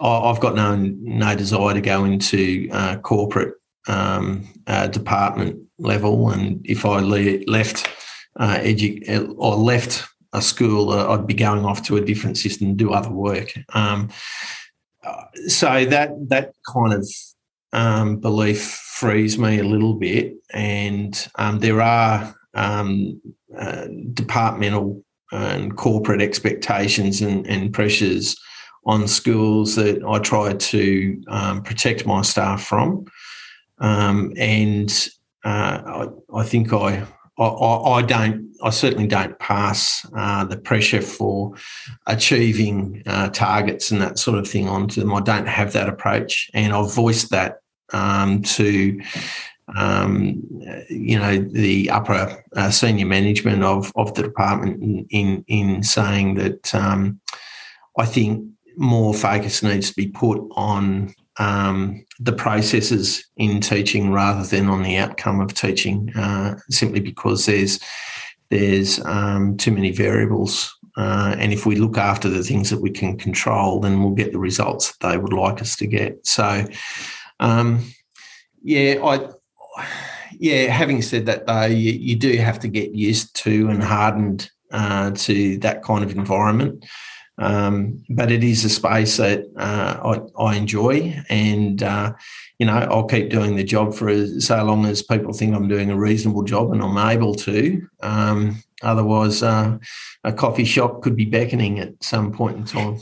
I've 0.00 0.40
got 0.40 0.54
no 0.54 0.76
no 0.76 1.34
desire 1.34 1.74
to 1.74 1.80
go 1.80 2.04
into 2.04 2.68
uh, 2.70 2.98
corporate 2.98 3.54
um, 3.88 4.48
uh, 4.68 4.86
department 4.86 5.60
level, 5.78 6.30
and 6.30 6.64
if 6.64 6.84
I 6.84 7.00
le- 7.00 7.42
left 7.46 7.88
uh, 8.38 8.58
edu- 8.58 9.34
or 9.36 9.56
left 9.56 10.06
a 10.32 10.40
school, 10.40 10.90
uh, 10.90 11.12
I'd 11.12 11.26
be 11.26 11.34
going 11.34 11.64
off 11.64 11.82
to 11.84 11.96
a 11.96 12.04
different 12.04 12.38
system, 12.38 12.68
to 12.68 12.74
do 12.74 12.92
other 12.92 13.10
work. 13.10 13.52
Um, 13.74 14.10
uh, 15.02 15.24
so 15.48 15.84
that 15.86 16.10
that 16.28 16.52
kind 16.72 16.92
of 16.92 17.08
um, 17.72 18.16
belief 18.16 18.62
frees 18.62 19.38
me 19.38 19.58
a 19.58 19.64
little 19.64 19.94
bit. 19.94 20.34
And 20.52 21.28
um, 21.36 21.58
there 21.58 21.80
are 21.80 22.34
um, 22.54 23.20
uh, 23.56 23.86
departmental 24.14 25.04
and 25.30 25.76
corporate 25.76 26.22
expectations 26.22 27.20
and, 27.20 27.46
and, 27.46 27.72
pressures 27.72 28.34
on 28.86 29.06
schools 29.06 29.76
that 29.76 30.02
I 30.02 30.18
try 30.20 30.54
to 30.54 31.22
um, 31.28 31.62
protect 31.62 32.06
my 32.06 32.22
staff 32.22 32.64
from. 32.64 33.04
Um, 33.78 34.32
and 34.38 34.90
uh, 35.44 36.08
I, 36.32 36.40
I, 36.40 36.44
think 36.44 36.72
I, 36.72 37.06
I, 37.38 37.44
I, 37.44 38.02
don't, 38.02 38.54
I 38.62 38.70
certainly 38.70 39.06
don't 39.06 39.38
pass 39.38 40.06
uh, 40.16 40.44
the 40.44 40.56
pressure 40.56 41.02
for 41.02 41.54
achieving 42.06 43.02
uh, 43.06 43.28
targets 43.30 43.90
and 43.90 44.00
that 44.00 44.18
sort 44.18 44.38
of 44.38 44.48
thing 44.48 44.68
onto 44.68 45.00
them. 45.00 45.14
I 45.14 45.20
don't 45.20 45.46
have 45.46 45.72
that 45.72 45.88
approach, 45.88 46.50
and 46.54 46.72
I've 46.72 46.92
voiced 46.92 47.30
that 47.30 47.60
um, 47.92 48.42
to 48.42 49.00
um, 49.76 50.42
you 50.88 51.18
know 51.18 51.38
the 51.38 51.90
upper 51.90 52.44
uh, 52.56 52.70
senior 52.70 53.06
management 53.06 53.62
of 53.62 53.92
of 53.96 54.14
the 54.14 54.22
department 54.22 54.82
in 54.82 55.06
in, 55.10 55.44
in 55.46 55.82
saying 55.82 56.34
that 56.34 56.74
um, 56.74 57.20
I 57.98 58.06
think 58.06 58.48
more 58.76 59.12
focus 59.12 59.62
needs 59.62 59.90
to 59.90 59.96
be 59.96 60.08
put 60.08 60.40
on 60.52 61.12
um, 61.38 62.04
the 62.18 62.32
processes 62.32 63.24
in 63.36 63.60
teaching 63.60 64.12
rather 64.12 64.44
than 64.44 64.68
on 64.68 64.82
the 64.82 64.96
outcome 64.96 65.40
of 65.40 65.54
teaching, 65.54 66.12
uh, 66.16 66.56
simply 66.70 67.00
because 67.00 67.46
there's 67.46 67.80
there's 68.50 69.04
um, 69.04 69.56
too 69.56 69.70
many 69.70 69.92
variables. 69.92 70.74
Uh, 70.96 71.36
and 71.38 71.52
if 71.52 71.64
we 71.64 71.76
look 71.76 71.96
after 71.96 72.28
the 72.28 72.42
things 72.42 72.70
that 72.70 72.80
we 72.80 72.90
can 72.90 73.16
control, 73.16 73.78
then 73.78 74.02
we'll 74.02 74.14
get 74.14 74.32
the 74.32 74.38
results 74.38 74.96
that 74.96 75.08
they 75.08 75.16
would 75.16 75.32
like 75.32 75.60
us 75.60 75.76
to 75.76 75.86
get. 75.86 76.26
So, 76.26 76.64
um, 77.40 77.84
yeah, 78.62 78.96
I. 79.04 79.28
Yeah, 80.40 80.70
having 80.70 81.02
said 81.02 81.26
that, 81.26 81.46
though, 81.46 81.64
you, 81.64 81.92
you 81.92 82.14
do 82.14 82.36
have 82.36 82.60
to 82.60 82.68
get 82.68 82.94
used 82.94 83.34
to 83.36 83.68
and 83.70 83.82
hardened 83.82 84.48
uh, 84.70 85.10
to 85.12 85.58
that 85.58 85.82
kind 85.82 86.04
of 86.04 86.12
environment. 86.12 86.84
Um, 87.38 88.02
but 88.10 88.32
it 88.32 88.42
is 88.42 88.64
a 88.64 88.68
space 88.68 89.16
that 89.18 89.44
uh, 89.56 90.18
I, 90.38 90.42
I, 90.42 90.56
enjoy, 90.56 91.22
and 91.28 91.80
uh, 91.82 92.12
you 92.58 92.66
know 92.66 92.74
I'll 92.74 93.06
keep 93.06 93.30
doing 93.30 93.54
the 93.54 93.62
job 93.62 93.94
for 93.94 94.26
so 94.40 94.64
long 94.64 94.86
as 94.86 95.02
people 95.02 95.32
think 95.32 95.54
I'm 95.54 95.68
doing 95.68 95.90
a 95.90 95.96
reasonable 95.96 96.42
job 96.42 96.72
and 96.72 96.82
I'm 96.82 96.98
able 96.98 97.34
to. 97.36 97.86
Um, 98.02 98.62
otherwise, 98.82 99.42
uh, 99.42 99.78
a 100.24 100.32
coffee 100.32 100.64
shop 100.64 101.02
could 101.02 101.14
be 101.14 101.26
beckoning 101.26 101.78
at 101.78 102.02
some 102.02 102.32
point 102.32 102.56
in 102.56 102.64
time. 102.64 102.98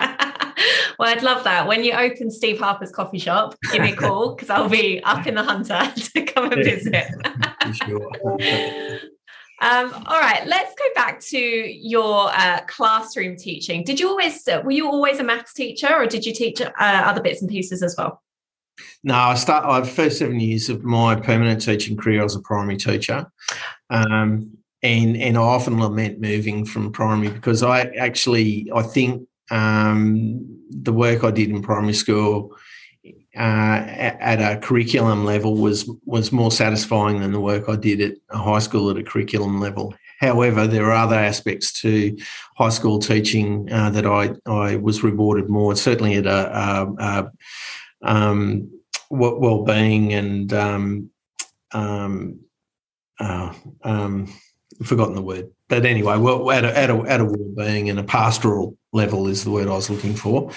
well, 0.98 1.08
I'd 1.14 1.22
love 1.22 1.44
that. 1.44 1.66
When 1.66 1.84
you 1.84 1.92
open 1.92 2.30
Steve 2.30 2.58
Harper's 2.58 2.90
coffee 2.90 3.18
shop, 3.18 3.54
give 3.72 3.82
me 3.82 3.92
a 3.92 3.96
call 3.96 4.34
because 4.34 4.50
I'll 4.50 4.68
be 4.68 5.02
up 5.04 5.26
in 5.26 5.34
the 5.34 5.42
hunter 5.42 5.92
to 6.14 6.22
come 6.22 6.52
and 6.52 6.64
visit. 6.64 7.06
sure. 7.86 9.00
Um, 9.62 9.92
all 10.06 10.20
right, 10.20 10.46
let's 10.46 10.74
go 10.74 10.84
back 10.94 11.18
to 11.20 11.38
your 11.38 12.30
uh, 12.34 12.60
classroom 12.66 13.36
teaching. 13.36 13.84
Did 13.84 13.98
you 13.98 14.08
always 14.08 14.46
were 14.46 14.70
you 14.70 14.86
always 14.86 15.18
a 15.18 15.24
maths 15.24 15.54
teacher, 15.54 15.94
or 15.94 16.06
did 16.06 16.26
you 16.26 16.34
teach 16.34 16.60
uh, 16.60 16.72
other 16.78 17.22
bits 17.22 17.40
and 17.40 17.50
pieces 17.50 17.82
as 17.82 17.94
well? 17.96 18.22
No, 19.02 19.14
I 19.14 19.34
start. 19.34 19.64
I 19.64 19.86
first 19.88 20.18
seven 20.18 20.40
years 20.40 20.68
of 20.68 20.84
my 20.84 21.14
permanent 21.14 21.62
teaching 21.62 21.96
career, 21.96 22.20
I 22.20 22.24
was 22.24 22.36
a 22.36 22.40
primary 22.40 22.76
teacher, 22.76 23.26
um, 23.88 24.56
and 24.82 25.16
and 25.16 25.38
I 25.38 25.40
often 25.40 25.80
lament 25.80 26.20
moving 26.20 26.66
from 26.66 26.92
primary 26.92 27.30
because 27.30 27.62
I 27.62 27.82
actually 27.82 28.70
I 28.74 28.82
think 28.82 29.26
um, 29.50 30.44
the 30.68 30.92
work 30.92 31.24
I 31.24 31.30
did 31.30 31.48
in 31.48 31.62
primary 31.62 31.94
school 31.94 32.54
uh, 33.36 33.84
at 33.88 34.40
a 34.40 34.58
curriculum 34.58 35.24
level 35.24 35.56
was 35.56 35.88
was 36.04 36.32
more 36.32 36.50
satisfying 36.50 37.20
than 37.20 37.32
the 37.32 37.40
work 37.40 37.68
I 37.68 37.76
did 37.76 38.00
at 38.00 38.14
a 38.30 38.38
high 38.38 38.60
school 38.60 38.90
at 38.90 38.96
a 38.96 39.02
curriculum 39.02 39.60
level. 39.60 39.94
However, 40.20 40.66
there 40.66 40.86
are 40.86 41.04
other 41.04 41.16
aspects 41.16 41.80
to 41.82 42.16
high 42.56 42.70
school 42.70 42.98
teaching 42.98 43.70
uh, 43.70 43.90
that 43.90 44.06
I, 44.06 44.30
I 44.46 44.76
was 44.76 45.02
rewarded 45.02 45.50
more, 45.50 45.76
certainly 45.76 46.14
at 46.14 46.26
a, 46.26 46.58
a, 46.58 46.94
a 46.98 47.32
um, 48.02 48.70
well-being 49.10 50.14
and 50.14 50.52
um, 50.54 51.10
um, 51.72 52.40
uh, 53.20 53.52
um, 53.82 54.32
forgotten 54.82 55.14
the 55.14 55.22
word, 55.22 55.50
but 55.68 55.84
anyway, 55.84 56.16
well, 56.16 56.50
at 56.50 56.64
a, 56.64 56.76
at 56.76 56.90
a, 56.90 56.98
at 57.00 57.20
a 57.20 57.24
well-being 57.24 57.90
and 57.90 57.98
a 57.98 58.04
pastoral 58.04 58.76
level 58.92 59.26
is 59.26 59.44
the 59.44 59.50
word 59.50 59.68
I 59.68 59.72
was 59.72 59.90
looking 59.90 60.14
for 60.14 60.50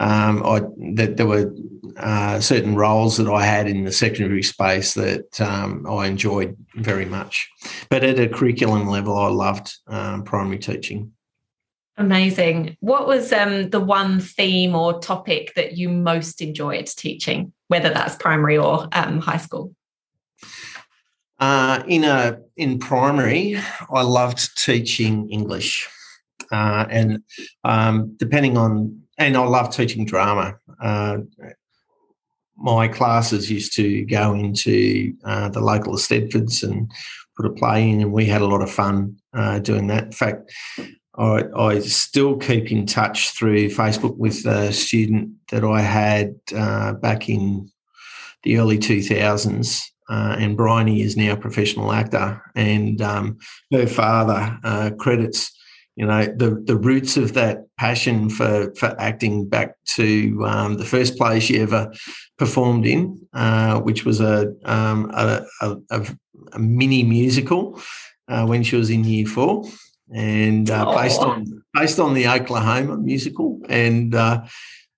um, 0.00 0.44
I, 0.44 0.60
that 0.94 1.16
there 1.16 1.26
were 1.26 1.52
uh, 1.96 2.40
certain 2.40 2.74
roles 2.74 3.16
that 3.16 3.28
I 3.28 3.44
had 3.44 3.66
in 3.66 3.84
the 3.84 3.92
secondary 3.92 4.42
space 4.42 4.94
that 4.94 5.40
um, 5.40 5.86
I 5.88 6.06
enjoyed 6.06 6.56
very 6.74 7.06
much. 7.06 7.48
But 7.88 8.04
at 8.04 8.18
a 8.18 8.28
curriculum 8.28 8.88
level, 8.88 9.16
I 9.16 9.28
loved 9.28 9.74
um, 9.86 10.24
primary 10.24 10.58
teaching. 10.58 11.12
Amazing. 11.98 12.76
What 12.80 13.06
was 13.06 13.32
um, 13.32 13.70
the 13.70 13.80
one 13.80 14.20
theme 14.20 14.74
or 14.74 15.00
topic 15.00 15.54
that 15.54 15.78
you 15.78 15.88
most 15.88 16.42
enjoyed 16.42 16.86
teaching, 16.86 17.52
whether 17.68 17.88
that's 17.88 18.16
primary 18.16 18.58
or 18.58 18.88
um, 18.92 19.20
high 19.20 19.38
school? 19.38 19.74
Uh, 21.38 21.82
in 21.86 22.04
a 22.04 22.38
in 22.56 22.78
primary, 22.78 23.58
I 23.90 24.02
loved 24.02 24.62
teaching 24.62 25.30
English, 25.30 25.88
uh, 26.50 26.86
and 26.90 27.22
um, 27.64 28.14
depending 28.18 28.58
on 28.58 29.05
and 29.18 29.36
I 29.36 29.44
love 29.44 29.74
teaching 29.74 30.04
drama. 30.04 30.56
Uh, 30.80 31.18
my 32.56 32.88
classes 32.88 33.50
used 33.50 33.74
to 33.76 34.04
go 34.06 34.34
into 34.34 35.14
uh, 35.24 35.48
the 35.48 35.60
local 35.60 35.94
Eisteddfods 35.94 36.62
and 36.62 36.90
put 37.36 37.46
a 37.46 37.50
play 37.50 37.88
in, 37.88 38.00
and 38.00 38.12
we 38.12 38.26
had 38.26 38.42
a 38.42 38.46
lot 38.46 38.62
of 38.62 38.70
fun 38.70 39.16
uh, 39.34 39.58
doing 39.58 39.86
that. 39.88 40.04
In 40.04 40.12
fact, 40.12 40.52
I, 41.18 41.44
I, 41.56 41.78
still 41.80 42.36
keep 42.36 42.70
in 42.70 42.86
touch 42.86 43.30
through 43.30 43.68
Facebook 43.70 44.16
with 44.16 44.44
a 44.46 44.72
student 44.72 45.30
that 45.50 45.64
I 45.64 45.80
had 45.80 46.34
uh, 46.54 46.92
back 46.94 47.28
in 47.28 47.70
the 48.42 48.58
early 48.58 48.78
2000s. 48.78 49.82
Uh, 50.08 50.36
and 50.38 50.56
Bryony 50.56 51.02
is 51.02 51.16
now 51.16 51.32
a 51.32 51.36
professional 51.36 51.92
actor, 51.92 52.40
and 52.54 53.02
um, 53.02 53.38
her 53.72 53.88
father 53.88 54.56
uh, 54.62 54.90
credits 54.98 55.55
you 55.96 56.06
know 56.06 56.26
the 56.26 56.62
the 56.64 56.76
roots 56.76 57.16
of 57.16 57.32
that 57.34 57.64
passion 57.78 58.28
for 58.28 58.72
for 58.74 58.94
acting 59.00 59.48
back 59.48 59.76
to 59.94 60.44
um, 60.46 60.76
the 60.76 60.84
first 60.84 61.16
play 61.16 61.40
she 61.40 61.58
ever 61.58 61.90
performed 62.38 62.86
in, 62.86 63.18
uh, 63.32 63.80
which 63.80 64.04
was 64.04 64.20
a, 64.20 64.54
um, 64.66 65.10
a, 65.14 65.42
a, 65.62 66.06
a, 66.52 66.58
mini 66.58 67.02
musical 67.02 67.80
uh, 68.28 68.44
when 68.44 68.62
she 68.62 68.76
was 68.76 68.90
in 68.90 69.04
year 69.04 69.26
four. 69.26 69.64
and 70.14 70.70
uh, 70.70 70.94
based 70.94 71.20
on 71.20 71.62
based 71.72 71.98
on 71.98 72.12
the 72.12 72.28
Oklahoma 72.28 72.98
musical, 72.98 73.58
and 73.68 74.14
uh, 74.14 74.44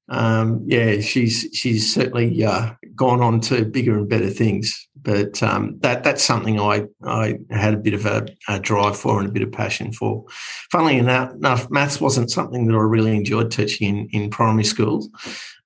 um, 0.09 0.64
yeah, 0.67 1.00
she's 1.00 1.49
she's 1.52 1.95
certainly 1.95 2.45
uh, 2.45 2.73
gone 2.97 3.21
on 3.21 3.40
to 3.43 3.64
bigger 3.64 3.99
and 3.99 4.09
better 4.09 4.31
things. 4.31 4.88
But 5.09 5.43
um, 5.43 5.79
that 5.79 6.05
that's 6.05 6.23
something 6.23 6.61
I 6.61 6.85
I 7.03 7.38
had 7.49 7.73
a 7.73 7.79
bit 7.79 7.95
of 7.95 8.05
a, 8.05 8.27
a, 8.47 8.61
drive 8.61 8.95
for 8.95 9.19
and 9.19 9.27
a 9.27 9.33
bit 9.33 9.43
of 9.43 9.50
passion 9.50 9.91
for. 9.91 10.27
Funnily 10.71 10.99
enough, 10.99 11.71
maths 11.71 11.99
wasn't 11.99 12.31
something 12.31 12.67
that 12.67 12.75
I 12.75 12.83
really 12.83 13.17
enjoyed 13.17 13.50
teaching 13.50 13.88
in, 13.88 14.09
in 14.25 14.29
primary 14.29 14.65
schools. 14.65 15.09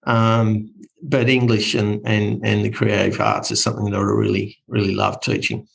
Um, 0.05 0.73
but 1.03 1.29
English 1.29 1.75
and, 1.75 2.01
and 2.07 2.41
and 2.47 2.65
the 2.65 2.71
creative 2.71 3.21
arts 3.21 3.51
is 3.51 3.61
something 3.61 3.87
that 3.87 3.97
I 3.97 4.03
really 4.03 4.59
really 4.69 4.95
love 4.95 5.21
teaching. 5.21 5.67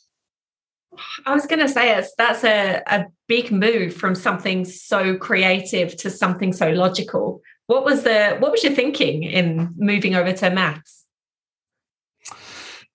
I 1.26 1.34
was 1.34 1.44
going 1.44 1.60
to 1.60 1.68
say 1.68 1.94
it's 1.94 2.14
that's 2.16 2.44
a, 2.44 2.82
a 2.86 3.04
big 3.26 3.52
move 3.52 3.92
from 3.94 4.14
something 4.14 4.64
so 4.64 5.14
creative 5.14 5.94
to 5.98 6.08
something 6.08 6.54
so 6.54 6.70
logical. 6.70 7.42
What 7.66 7.84
was 7.84 8.04
the 8.04 8.36
what 8.38 8.50
was 8.50 8.64
your 8.64 8.72
thinking 8.72 9.24
in 9.24 9.74
moving 9.76 10.14
over 10.14 10.32
to 10.32 10.48
maths? 10.48 11.04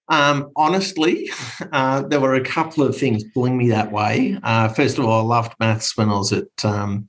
Um, 0.10 0.52
honestly, 0.56 1.32
uh, 1.72 2.04
there 2.04 2.20
were 2.20 2.36
a 2.36 2.44
couple 2.44 2.84
of 2.84 2.98
things 2.98 3.24
pulling 3.34 3.58
me 3.58 3.70
that 3.70 3.92
way. 3.92 4.38
Uh, 4.44 4.70
first 4.70 4.98
of 4.98 5.06
all, 5.06 5.22
I 5.22 5.36
loved 5.36 5.54
maths 5.60 5.98
when 5.98 6.10
I 6.10 6.18
was 6.18 6.34
at 6.34 6.66
um, 6.66 7.08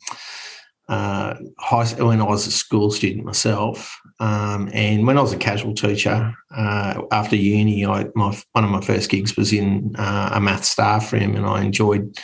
uh, 0.88 1.34
high, 1.58 1.86
when 2.02 2.20
I 2.20 2.24
was 2.24 2.46
a 2.46 2.50
school 2.50 2.90
student 2.90 3.24
myself, 3.24 3.98
um, 4.20 4.70
and 4.72 5.06
when 5.06 5.16
I 5.16 5.22
was 5.22 5.32
a 5.32 5.38
casual 5.38 5.74
teacher 5.74 6.34
uh, 6.54 7.02
after 7.10 7.36
uni, 7.36 7.86
I, 7.86 8.06
my, 8.14 8.38
one 8.52 8.64
of 8.64 8.70
my 8.70 8.80
first 8.80 9.10
gigs 9.10 9.36
was 9.36 9.52
in 9.52 9.94
uh, 9.96 10.30
a 10.34 10.40
math 10.40 10.64
staff 10.64 11.12
room, 11.12 11.36
and 11.36 11.46
I 11.46 11.62
enjoyed 11.62 12.16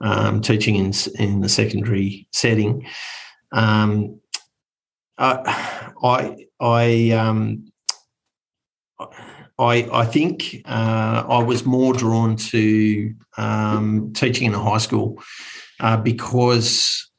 um, 0.00 0.40
teaching 0.40 0.76
in 0.76 0.92
in 1.18 1.40
the 1.40 1.48
secondary 1.48 2.26
setting. 2.32 2.86
Um, 3.52 4.20
I 5.18 6.46
I 6.60 7.10
um, 7.10 7.70
I, 9.58 9.88
I 9.92 10.06
think 10.06 10.62
uh, 10.64 11.24
I 11.28 11.42
was 11.42 11.66
more 11.66 11.92
drawn 11.92 12.36
to 12.36 13.14
um, 13.36 14.12
teaching 14.14 14.46
in 14.46 14.54
a 14.54 14.62
high 14.62 14.78
school 14.78 15.20
uh, 15.80 15.96
because 15.96 17.10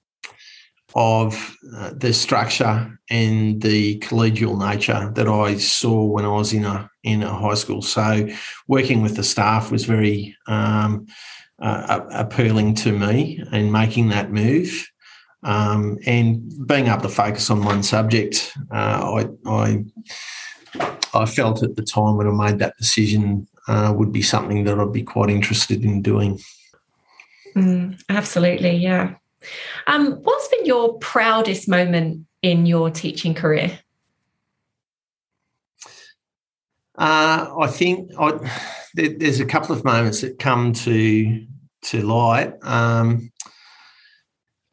of 0.96 1.56
uh, 1.76 1.92
the 1.96 2.14
structure 2.14 3.00
and 3.10 3.62
the 3.62 4.00
collegial 4.00 4.58
nature 4.58 5.12
that 5.16 5.28
I 5.28 5.58
saw 5.58 6.04
when 6.06 6.26
I 6.26 6.30
was 6.30 6.54
in 6.54 6.66
a 6.66 6.90
in 7.04 7.24
a 7.24 7.34
high 7.34 7.54
school. 7.54 7.82
So 7.82 8.28
working 8.68 9.02
with 9.02 9.16
the 9.16 9.24
staff 9.24 9.72
was 9.72 9.86
very 9.86 10.36
um, 10.48 11.08
appealing 11.60 12.76
to 12.76 12.92
me 12.92 13.44
and 13.52 13.72
making 13.72 14.10
that 14.10 14.32
move. 14.32 14.88
Um, 15.42 15.98
and 16.06 16.68
being 16.68 16.88
able 16.88 17.02
to 17.02 17.10
focus 17.10 17.50
on 17.50 17.64
one 17.64 17.82
subject, 17.82 18.52
uh, 18.74 19.24
I, 19.46 19.50
I, 19.50 19.86
I 21.14 21.26
felt 21.26 21.64
at 21.64 21.76
the 21.76 21.84
time 21.84 22.18
when 22.18 22.28
I 22.28 22.32
made 22.32 22.60
that 22.60 22.78
decision 22.78 23.48
uh, 23.68 23.94
would 23.96 24.12
be 24.12 24.22
something 24.22 24.64
that 24.66 24.80
I'd 24.80 24.94
be 24.94 25.04
quite 25.04 25.30
interested 25.30 25.84
in 25.84 26.02
doing. 26.02 26.40
Mm, 27.56 28.02
absolutely, 28.10 28.78
yeah. 28.78 29.16
Um, 29.88 30.14
what's 30.24 30.48
been 30.50 30.66
your 30.66 30.98
proudest 31.00 31.68
moment 31.68 32.26
in 32.42 32.66
your 32.66 32.90
teaching 32.90 33.34
career? 33.34 33.80
Uh, 36.98 37.56
I 37.60 37.68
think 37.68 38.12
I, 38.20 38.32
there, 38.94 39.10
there's 39.18 39.40
a 39.40 39.46
couple 39.46 39.76
of 39.76 39.86
moments 39.86 40.22
that 40.22 40.38
come 40.40 40.74
to 40.74 41.46
to 41.82 42.02
light. 42.02 42.54
Um, 42.62 43.32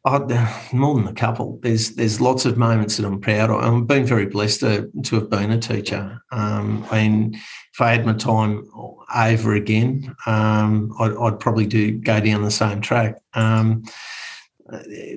More 0.73 0.95
than 0.95 1.09
a 1.09 1.13
couple. 1.13 1.59
There's 1.63 1.97
there's 1.97 2.21
lots 2.21 2.45
of 2.45 2.57
moments 2.57 2.97
that 2.97 3.07
I'm 3.07 3.21
proud 3.21 3.51
of. 3.51 3.63
I've 3.63 3.87
been 3.89 4.05
very 4.07 4.27
blessed 4.27 4.61
to, 4.61 4.91
to 5.03 5.17
have 5.17 5.31
been 5.31 5.51
a 5.51 5.59
teacher. 5.59 6.23
Um, 6.31 6.87
and 6.93 7.35
if 7.35 7.81
I 7.81 7.91
had 7.91 8.07
my 8.07 8.13
time 8.13 8.69
over 9.15 9.55
again, 9.55 10.15
um, 10.27 10.95
I'd, 11.01 11.17
I'd, 11.17 11.41
probably 11.41 11.67
do 11.67 11.99
go 11.99 12.21
down 12.21 12.45
the 12.45 12.51
same 12.53 12.81
track. 12.81 13.17
Um, 13.35 13.83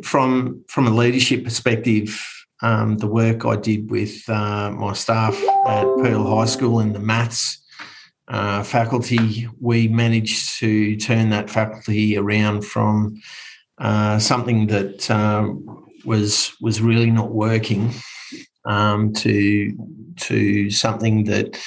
from 0.03 0.63
from 0.67 0.87
a 0.87 0.91
leadership 0.91 1.43
perspective, 1.43 2.19
um, 2.63 2.97
the 2.97 3.07
work 3.07 3.45
I 3.45 3.57
did 3.57 3.91
with 3.91 4.27
uh, 4.27 4.71
my 4.71 4.93
staff 4.93 5.39
at 5.67 5.83
Peel 6.03 6.25
High 6.25 6.45
School 6.45 6.79
in 6.79 6.93
the 6.93 6.99
maths 6.99 7.59
uh, 8.27 8.63
faculty, 8.63 9.47
we 9.59 9.87
managed 9.87 10.57
to 10.59 10.95
turn 10.97 11.29
that 11.31 11.49
faculty 11.49 12.17
around 12.17 12.63
from 12.63 13.21
uh, 13.79 14.19
something 14.19 14.67
that 14.67 15.09
um, 15.09 15.85
was 16.05 16.53
was 16.61 16.81
really 16.81 17.11
not 17.11 17.31
working 17.31 17.91
um, 18.65 19.13
to 19.13 19.73
to 20.17 20.69
something 20.69 21.23
that 21.25 21.59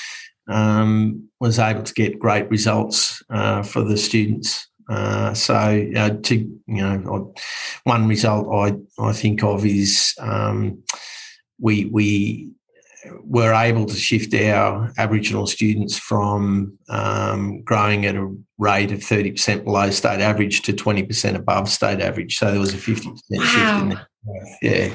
um, 0.48 1.29
was 1.40 1.59
able 1.59 1.83
to 1.83 1.94
get 1.94 2.18
great 2.18 2.48
results 2.51 3.22
uh, 3.31 3.62
for 3.62 3.83
the 3.83 3.96
students. 3.96 4.68
Uh, 4.90 5.33
so 5.33 5.55
uh, 5.96 6.11
to 6.22 6.37
you 6.37 6.59
know, 6.66 7.33
one 7.85 8.07
result 8.09 8.48
I 8.53 8.75
I 9.03 9.12
think 9.12 9.42
of 9.42 9.64
is 9.64 10.14
um, 10.18 10.83
we 11.59 11.87
we 11.87 12.51
were 13.25 13.53
able 13.53 13.87
to 13.87 13.95
shift 13.95 14.35
our 14.35 14.93
Aboriginal 14.99 15.47
students 15.47 15.99
from 15.99 16.79
um, 16.88 17.62
growing 17.62 18.07
at 18.07 18.15
a 18.15 18.35
rate 18.59 18.93
of 18.93 19.01
30% 19.01 19.65
below 19.65 19.91
state 19.91 20.21
average 20.21 20.62
to 20.62 20.73
20% 20.73 21.35
above 21.35 21.69
state 21.69 22.01
average. 22.01 22.38
So 22.38 22.51
there 22.51 22.61
was 22.61 22.75
a 22.75 22.77
50% 22.77 23.07
wow. 23.31 23.45
shift 23.45 23.83
in 23.83 23.88
that. 23.91 24.07
Yeah. 24.62 24.95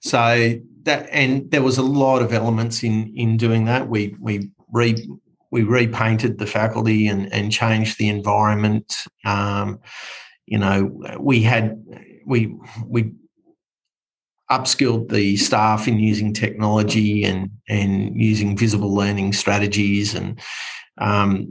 So 0.00 0.60
that 0.82 1.08
and 1.10 1.50
there 1.50 1.62
was 1.62 1.78
a 1.78 1.82
lot 1.82 2.22
of 2.22 2.32
elements 2.32 2.82
in 2.82 3.12
in 3.14 3.36
doing 3.36 3.66
that. 3.66 3.88
We 3.88 4.16
we 4.18 4.50
re 4.72 4.96
we 5.50 5.62
repainted 5.62 6.38
the 6.38 6.46
faculty 6.46 7.06
and, 7.06 7.32
and 7.32 7.52
changed 7.52 7.98
the 7.98 8.08
environment. 8.08 8.94
Um, 9.24 9.80
you 10.46 10.58
know, 10.58 10.90
we 11.18 11.42
had 11.42 11.84
we 12.26 12.54
we 12.86 13.12
upskilled 14.50 15.10
the 15.10 15.36
staff 15.36 15.86
in 15.86 15.98
using 15.98 16.32
technology 16.32 17.24
and 17.24 17.50
and 17.68 18.20
using 18.20 18.56
visible 18.56 18.94
learning 18.94 19.32
strategies 19.32 20.14
and 20.14 20.40
um, 20.98 21.46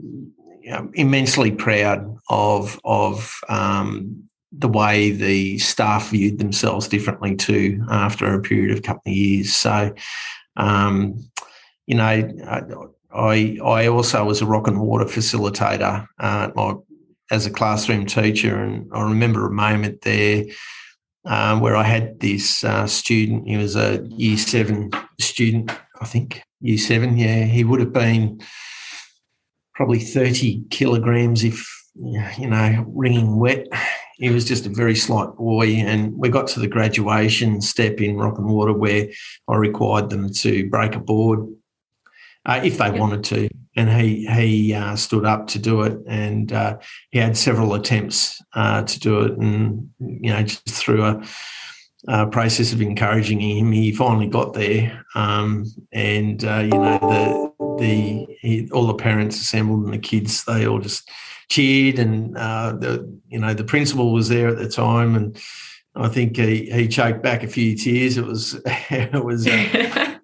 you 0.60 0.70
know, 0.70 0.90
immensely 0.94 1.50
proud 1.50 2.16
of 2.28 2.78
of 2.84 3.40
um, 3.48 4.28
the 4.52 4.68
way 4.68 5.10
the 5.10 5.58
staff 5.58 6.10
viewed 6.10 6.38
themselves 6.38 6.88
differently 6.88 7.36
too 7.36 7.84
after 7.90 8.32
a 8.34 8.42
period 8.42 8.72
of 8.72 8.78
a 8.78 8.82
couple 8.82 9.10
of 9.10 9.16
years. 9.16 9.54
So, 9.54 9.94
um, 10.56 11.30
you 11.86 11.94
know, 11.94 12.92
I 13.12 13.58
I 13.64 13.86
also 13.86 14.24
was 14.24 14.42
a 14.42 14.46
rock 14.46 14.68
and 14.68 14.80
water 14.80 15.06
facilitator 15.06 16.06
uh, 16.18 16.74
as 17.30 17.46
a 17.46 17.50
classroom 17.50 18.06
teacher, 18.06 18.56
and 18.56 18.90
I 18.92 19.02
remember 19.02 19.46
a 19.46 19.50
moment 19.50 20.02
there 20.02 20.44
um, 21.24 21.60
where 21.60 21.76
I 21.76 21.84
had 21.84 22.20
this 22.20 22.64
uh, 22.64 22.86
student. 22.86 23.48
He 23.48 23.56
was 23.56 23.76
a 23.76 24.06
year 24.08 24.36
seven 24.36 24.90
student, 25.20 25.70
I 26.00 26.06
think, 26.06 26.42
year 26.60 26.78
seven. 26.78 27.16
Yeah, 27.16 27.44
he 27.44 27.64
would 27.64 27.80
have 27.80 27.92
been 27.92 28.40
probably 29.74 30.00
thirty 30.00 30.64
kilograms 30.70 31.44
if 31.44 31.66
you 31.94 32.48
know 32.48 32.84
wringing 32.88 33.38
wet. 33.38 33.66
He 34.16 34.30
was 34.30 34.44
just 34.44 34.66
a 34.66 34.70
very 34.70 34.96
slight 34.96 35.34
boy, 35.36 35.68
and 35.68 36.16
we 36.16 36.28
got 36.28 36.46
to 36.48 36.60
the 36.60 36.68
graduation 36.68 37.60
step 37.60 38.00
in 38.00 38.16
rock 38.16 38.38
and 38.38 38.48
water 38.48 38.72
where 38.72 39.08
I 39.48 39.56
required 39.56 40.10
them 40.10 40.32
to 40.34 40.68
break 40.68 40.94
a 40.94 41.00
board 41.00 41.46
uh, 42.46 42.60
if 42.62 42.78
they 42.78 42.90
wanted 42.90 43.24
to. 43.24 43.48
And 43.76 43.90
he 43.90 44.26
he 44.26 44.74
uh, 44.74 44.96
stood 44.96 45.24
up 45.24 45.46
to 45.48 45.58
do 45.58 45.82
it, 45.82 45.96
and 46.06 46.52
uh, 46.52 46.78
he 47.10 47.18
had 47.18 47.36
several 47.36 47.74
attempts 47.74 48.42
uh, 48.52 48.82
to 48.82 49.00
do 49.00 49.20
it, 49.22 49.38
and 49.38 49.88
you 50.00 50.30
know 50.30 50.42
just 50.42 50.68
through 50.68 51.04
a, 51.04 51.22
a, 52.08 52.26
process 52.26 52.72
of 52.72 52.82
encouraging 52.82 53.40
him, 53.40 53.70
he 53.70 53.92
finally 53.92 54.26
got 54.26 54.54
there. 54.54 55.04
Um, 55.14 55.66
and 55.92 56.44
uh, 56.44 56.62
you 56.64 56.70
know 56.70 56.98
the 56.98 57.76
the 57.78 58.26
he, 58.40 58.68
all 58.72 58.88
the 58.88 58.94
parents 58.94 59.40
assembled 59.40 59.84
and 59.84 59.94
the 59.94 59.98
kids 59.98 60.44
they 60.44 60.66
all 60.66 60.80
just 60.80 61.08
cheered, 61.48 62.00
and 62.00 62.36
uh, 62.36 62.72
the 62.72 63.20
you 63.28 63.38
know 63.38 63.54
the 63.54 63.64
principal 63.64 64.12
was 64.12 64.28
there 64.28 64.48
at 64.48 64.58
the 64.58 64.68
time, 64.68 65.14
and 65.14 65.40
I 65.94 66.08
think 66.08 66.36
he 66.36 66.70
he 66.70 66.88
choked 66.88 67.22
back 67.22 67.44
a 67.44 67.48
few 67.48 67.76
tears. 67.76 68.16
It 68.16 68.26
was 68.26 68.60
it 68.66 69.24
was 69.24 69.46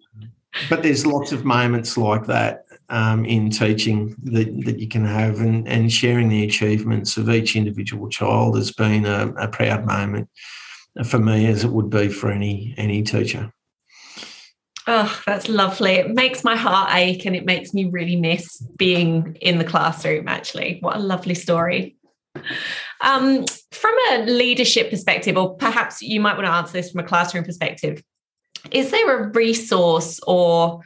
but 0.68 0.82
there's 0.82 1.06
lots 1.06 1.32
of 1.32 1.44
moments 1.44 1.96
like 1.96 2.26
that 2.26 2.64
um, 2.88 3.24
in 3.24 3.50
teaching 3.50 4.14
that, 4.24 4.64
that 4.64 4.78
you 4.78 4.88
can 4.88 5.04
have, 5.04 5.40
and, 5.40 5.66
and 5.68 5.92
sharing 5.92 6.28
the 6.28 6.44
achievements 6.44 7.16
of 7.16 7.28
each 7.28 7.56
individual 7.56 8.08
child 8.08 8.56
has 8.56 8.72
been 8.72 9.04
a, 9.04 9.28
a 9.38 9.48
proud 9.48 9.84
moment 9.84 10.28
for 11.04 11.18
me, 11.18 11.46
as 11.46 11.64
it 11.64 11.72
would 11.72 11.90
be 11.90 12.08
for 12.08 12.30
any 12.30 12.74
any 12.76 13.02
teacher. 13.02 13.52
Oh, 14.88 15.20
that's 15.26 15.48
lovely. 15.48 15.94
It 15.94 16.14
makes 16.14 16.44
my 16.44 16.54
heart 16.54 16.94
ache 16.94 17.26
and 17.26 17.34
it 17.34 17.44
makes 17.44 17.74
me 17.74 17.86
really 17.86 18.14
miss 18.14 18.62
being 18.76 19.36
in 19.40 19.58
the 19.58 19.64
classroom, 19.64 20.28
actually. 20.28 20.78
What 20.80 20.94
a 20.94 21.00
lovely 21.00 21.34
story. 21.34 21.96
Um, 23.00 23.44
from 23.72 23.94
a 24.10 24.26
leadership 24.26 24.90
perspective, 24.90 25.36
or 25.36 25.56
perhaps 25.56 26.02
you 26.02 26.20
might 26.20 26.36
want 26.36 26.46
to 26.46 26.52
answer 26.52 26.72
this 26.72 26.92
from 26.92 27.00
a 27.00 27.06
classroom 27.08 27.44
perspective, 27.44 28.00
is 28.70 28.90
there 28.90 29.18
a 29.18 29.28
resource 29.30 30.20
or 30.26 30.80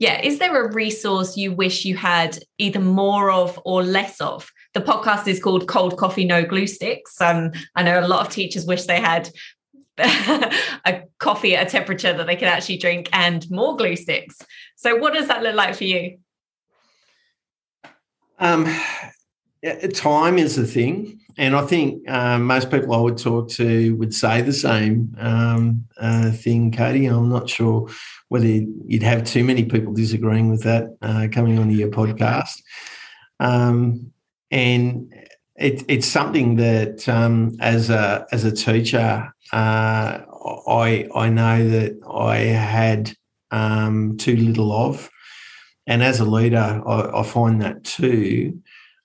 yeah, 0.00 0.20
is 0.22 0.38
there 0.38 0.64
a 0.64 0.72
resource 0.72 1.36
you 1.36 1.52
wish 1.52 1.84
you 1.84 1.96
had 1.96 2.38
either 2.58 2.78
more 2.78 3.32
of 3.32 3.60
or 3.64 3.82
less 3.82 4.20
of? 4.20 4.48
The 4.74 4.80
podcast 4.80 5.26
is 5.26 5.42
called 5.42 5.66
Cold 5.66 5.96
Coffee 5.96 6.24
No 6.24 6.44
Glue 6.44 6.68
Sticks. 6.68 7.20
Um, 7.20 7.50
I 7.74 7.82
know 7.82 7.98
a 7.98 8.06
lot 8.06 8.24
of 8.24 8.32
teachers 8.32 8.64
wish 8.64 8.84
they 8.84 9.00
had 9.00 9.28
a 9.98 11.02
coffee 11.18 11.56
at 11.56 11.66
a 11.66 11.70
temperature 11.70 12.12
that 12.12 12.26
they 12.28 12.36
could 12.36 12.46
actually 12.46 12.76
drink 12.76 13.08
and 13.12 13.50
more 13.50 13.76
glue 13.76 13.96
sticks. 13.96 14.38
So, 14.76 14.96
what 14.96 15.12
does 15.12 15.26
that 15.26 15.42
look 15.42 15.56
like 15.56 15.74
for 15.74 15.84
you? 15.84 16.18
Um, 18.38 18.64
time 19.94 20.38
is 20.38 20.56
the 20.56 20.66
thing, 20.66 21.20
and 21.36 21.54
I 21.56 21.62
think 21.62 22.08
um, 22.08 22.44
most 22.44 22.70
people 22.70 22.94
I 22.94 23.00
would 23.00 23.18
talk 23.18 23.48
to 23.50 23.96
would 23.96 24.14
say 24.14 24.40
the 24.40 24.52
same 24.52 25.14
um, 25.18 25.84
uh, 25.98 26.30
thing, 26.30 26.70
Katie. 26.70 27.06
I'm 27.06 27.28
not 27.28 27.48
sure 27.48 27.88
whether 28.28 28.46
you'd 28.46 29.02
have 29.02 29.24
too 29.24 29.44
many 29.44 29.64
people 29.64 29.92
disagreeing 29.92 30.50
with 30.50 30.62
that 30.62 30.96
uh, 31.02 31.28
coming 31.32 31.58
onto 31.58 31.74
your 31.74 31.88
podcast. 31.88 32.62
Um, 33.40 34.12
and 34.50 35.12
it, 35.56 35.84
it's 35.88 36.06
something 36.06 36.56
that, 36.56 37.08
um, 37.08 37.56
as 37.60 37.90
a 37.90 38.26
as 38.32 38.44
a 38.44 38.52
teacher, 38.52 39.32
uh, 39.52 40.20
I 40.68 41.08
I 41.14 41.28
know 41.28 41.68
that 41.68 41.98
I 42.08 42.36
had 42.36 43.12
um, 43.50 44.16
too 44.18 44.36
little 44.36 44.72
of, 44.72 45.10
and 45.86 46.02
as 46.02 46.20
a 46.20 46.24
leader, 46.24 46.82
I, 46.86 47.20
I 47.20 47.22
find 47.24 47.60
that 47.62 47.84
too. 47.84 48.60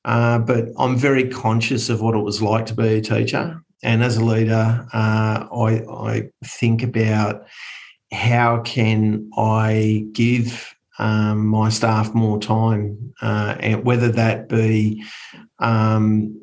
Uh, 0.06 0.40
but 0.40 0.70
I'm 0.78 0.98
very 0.98 1.30
conscious 1.30 1.90
of 1.90 2.02
what 2.02 2.16
it 2.16 2.20
was 2.20 2.42
like 2.42 2.66
to 2.68 2.74
be 2.74 2.96
a 2.96 3.02
teacher, 3.02 3.62
and 3.84 4.04
as 4.04 4.18
a 4.18 4.26
leader, 4.26 4.86
uh, 4.94 5.48
I 5.52 5.84
I 5.90 6.30
think 6.44 6.84
about 6.84 7.46
how 8.12 8.62
can 8.62 9.30
I 9.38 10.06
give 10.12 10.76
um, 11.00 11.48
my 11.48 11.70
staff 11.70 12.14
more 12.14 12.40
time, 12.40 13.14
uh, 13.22 13.56
and 13.60 13.84
whether 13.86 14.10
that 14.10 14.50
be 14.50 15.04
um, 15.60 16.42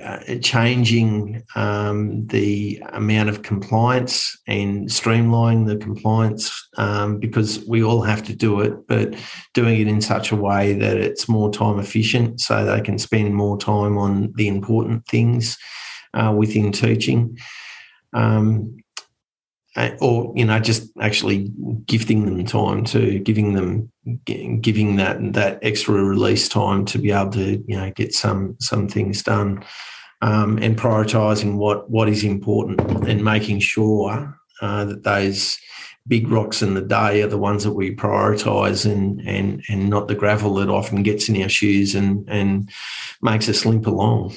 uh, 0.00 0.18
changing 0.42 1.42
um, 1.56 2.26
the 2.26 2.82
amount 2.92 3.28
of 3.28 3.42
compliance 3.42 4.36
and 4.46 4.88
streamlining 4.88 5.66
the 5.66 5.76
compliance 5.76 6.68
um, 6.76 7.18
because 7.18 7.64
we 7.66 7.82
all 7.82 8.02
have 8.02 8.22
to 8.22 8.34
do 8.34 8.60
it, 8.60 8.86
but 8.86 9.14
doing 9.54 9.80
it 9.80 9.88
in 9.88 10.00
such 10.00 10.32
a 10.32 10.36
way 10.36 10.74
that 10.74 10.96
it's 10.96 11.28
more 11.28 11.50
time 11.50 11.78
efficient 11.78 12.40
so 12.40 12.64
they 12.64 12.80
can 12.80 12.98
spend 12.98 13.34
more 13.34 13.58
time 13.58 13.96
on 13.96 14.32
the 14.36 14.48
important 14.48 15.06
things 15.06 15.56
uh, 16.14 16.32
within 16.36 16.72
teaching. 16.72 17.38
Um, 18.12 18.76
or 20.00 20.32
you 20.34 20.44
know 20.44 20.58
just 20.58 20.90
actually 21.00 21.50
gifting 21.86 22.24
them 22.24 22.44
time 22.44 22.84
to 22.84 23.18
giving 23.20 23.54
them 23.54 23.90
giving 24.24 24.96
that 24.96 25.18
that 25.32 25.58
extra 25.62 25.94
release 25.94 26.48
time 26.48 26.84
to 26.84 26.98
be 26.98 27.12
able 27.12 27.30
to 27.30 27.62
you 27.66 27.76
know 27.76 27.90
get 27.92 28.12
some 28.12 28.56
some 28.60 28.88
things 28.88 29.22
done 29.22 29.64
um, 30.22 30.58
and 30.58 30.76
prioritizing 30.76 31.56
what 31.56 31.88
what 31.88 32.08
is 32.08 32.24
important 32.24 32.80
and 33.08 33.24
making 33.24 33.60
sure 33.60 34.36
uh, 34.60 34.84
that 34.84 35.04
those 35.04 35.58
big 36.08 36.28
rocks 36.28 36.62
in 36.62 36.74
the 36.74 36.80
day 36.80 37.22
are 37.22 37.28
the 37.28 37.38
ones 37.38 37.62
that 37.62 37.72
we 37.72 37.94
prioritize 37.94 38.90
and 38.90 39.20
and 39.20 39.62
and 39.68 39.88
not 39.88 40.08
the 40.08 40.14
gravel 40.16 40.54
that 40.54 40.68
often 40.68 41.04
gets 41.04 41.28
in 41.28 41.40
our 41.40 41.48
shoes 41.48 41.94
and 41.94 42.28
and 42.28 42.68
makes 43.22 43.48
us 43.48 43.64
limp 43.64 43.86
along 43.86 44.34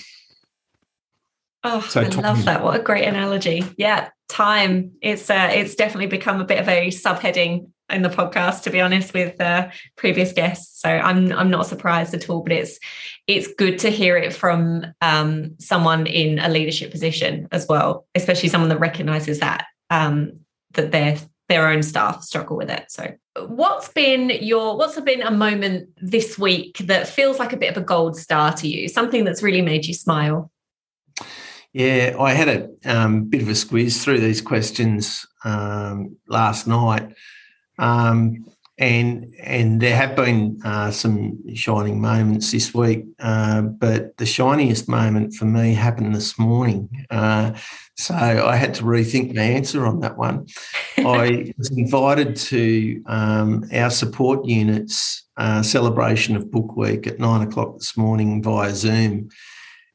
Oh, 1.65 1.79
so 1.79 2.01
I 2.01 2.07
love 2.07 2.43
that. 2.43 2.61
What 2.61 2.79
a 2.79 2.83
great 2.83 3.05
analogy. 3.05 3.63
Yeah, 3.77 4.09
time. 4.27 4.91
It's 5.01 5.29
uh, 5.29 5.49
it's 5.53 5.75
definitely 5.75 6.07
become 6.07 6.41
a 6.41 6.45
bit 6.45 6.59
of 6.59 6.67
a 6.67 6.87
subheading 6.87 7.69
in 7.89 8.01
the 8.01 8.09
podcast, 8.09 8.63
to 8.63 8.69
be 8.69 8.81
honest, 8.81 9.13
with 9.13 9.39
uh, 9.39 9.69
previous 9.95 10.33
guests. 10.33 10.81
So 10.81 10.89
I'm 10.89 11.31
I'm 11.31 11.49
not 11.49 11.67
surprised 11.67 12.13
at 12.13 12.29
all. 12.29 12.41
But 12.41 12.53
it's 12.53 12.79
it's 13.27 13.47
good 13.53 13.79
to 13.79 13.89
hear 13.89 14.17
it 14.17 14.33
from 14.33 14.85
um, 15.01 15.55
someone 15.59 16.07
in 16.07 16.39
a 16.39 16.49
leadership 16.49 16.91
position 16.91 17.47
as 17.51 17.67
well, 17.67 18.05
especially 18.15 18.49
someone 18.49 18.69
that 18.69 18.79
recognises 18.79 19.39
that 19.39 19.65
um, 19.89 20.33
that 20.73 20.91
their 20.91 21.17
their 21.49 21.67
own 21.67 21.83
staff 21.83 22.23
struggle 22.23 22.57
with 22.57 22.69
it. 22.69 22.85
So 22.89 23.13
what's 23.47 23.89
been 23.89 24.29
your 24.29 24.77
what's 24.77 24.99
been 25.01 25.21
a 25.21 25.31
moment 25.31 25.89
this 25.97 26.39
week 26.39 26.77
that 26.79 27.07
feels 27.07 27.39
like 27.39 27.53
a 27.53 27.57
bit 27.57 27.69
of 27.69 27.77
a 27.77 27.85
gold 27.85 28.17
star 28.17 28.53
to 28.53 28.67
you? 28.67 28.87
Something 28.87 29.23
that's 29.23 29.43
really 29.43 29.61
made 29.61 29.85
you 29.85 29.93
smile? 29.93 30.51
Yeah, 31.73 32.15
I 32.19 32.33
had 32.33 32.49
a 32.49 32.69
um, 32.85 33.25
bit 33.25 33.41
of 33.41 33.49
a 33.49 33.55
squeeze 33.55 34.03
through 34.03 34.19
these 34.19 34.41
questions 34.41 35.25
um, 35.43 36.17
last 36.27 36.67
night, 36.67 37.15
um, 37.79 38.45
and 38.77 39.33
and 39.41 39.81
there 39.81 39.95
have 39.95 40.15
been 40.15 40.59
uh, 40.63 40.91
some 40.91 41.39
shining 41.55 41.99
moments 41.99 42.51
this 42.51 42.75
week, 42.75 43.05
uh, 43.19 43.63
but 43.63 44.15
the 44.17 44.25
shiniest 44.27 44.87
moment 44.87 45.33
for 45.33 45.45
me 45.45 45.73
happened 45.73 46.13
this 46.13 46.37
morning. 46.37 47.07
Uh, 47.09 47.53
so 47.97 48.13
I 48.13 48.55
had 48.55 48.75
to 48.75 48.83
rethink 48.83 49.33
my 49.33 49.41
answer 49.41 49.87
on 49.87 49.99
that 50.01 50.15
one. 50.15 50.45
I 50.97 51.53
was 51.57 51.71
invited 51.75 52.35
to 52.35 53.01
um, 53.07 53.63
our 53.73 53.89
support 53.89 54.45
units 54.45 55.23
uh, 55.37 55.63
celebration 55.63 56.35
of 56.35 56.51
Book 56.51 56.75
Week 56.75 57.07
at 57.07 57.17
nine 57.17 57.41
o'clock 57.41 57.79
this 57.79 57.97
morning 57.97 58.43
via 58.43 58.75
Zoom 58.75 59.29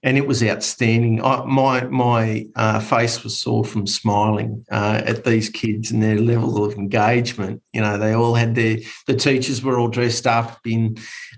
and 0.03 0.17
it 0.17 0.27
was 0.27 0.43
outstanding. 0.43 1.23
I, 1.23 1.45
my 1.45 1.85
my 1.85 2.47
uh, 2.55 2.81
face 2.81 3.25
was 3.25 3.39
sore 3.39 3.65
from 3.65 3.87
smiling 3.87 4.65
uh, 4.71 5.03
at 5.05 5.25
these 5.25 5.49
kids 5.49 5.91
and 5.91 6.03
their 6.03 6.19
level 6.19 6.65
of 6.65 6.75
engagement. 6.75 7.63
You 7.73 7.81
know, 7.81 7.99
they 7.99 8.13
all 8.13 8.35
had 8.35 8.55
their 8.55 8.79
the 9.07 9.15
teachers 9.15 9.63
were 9.63 9.79
all 9.79 9.89
dressed 9.89 10.27
up 10.27 10.61
in 10.65 10.97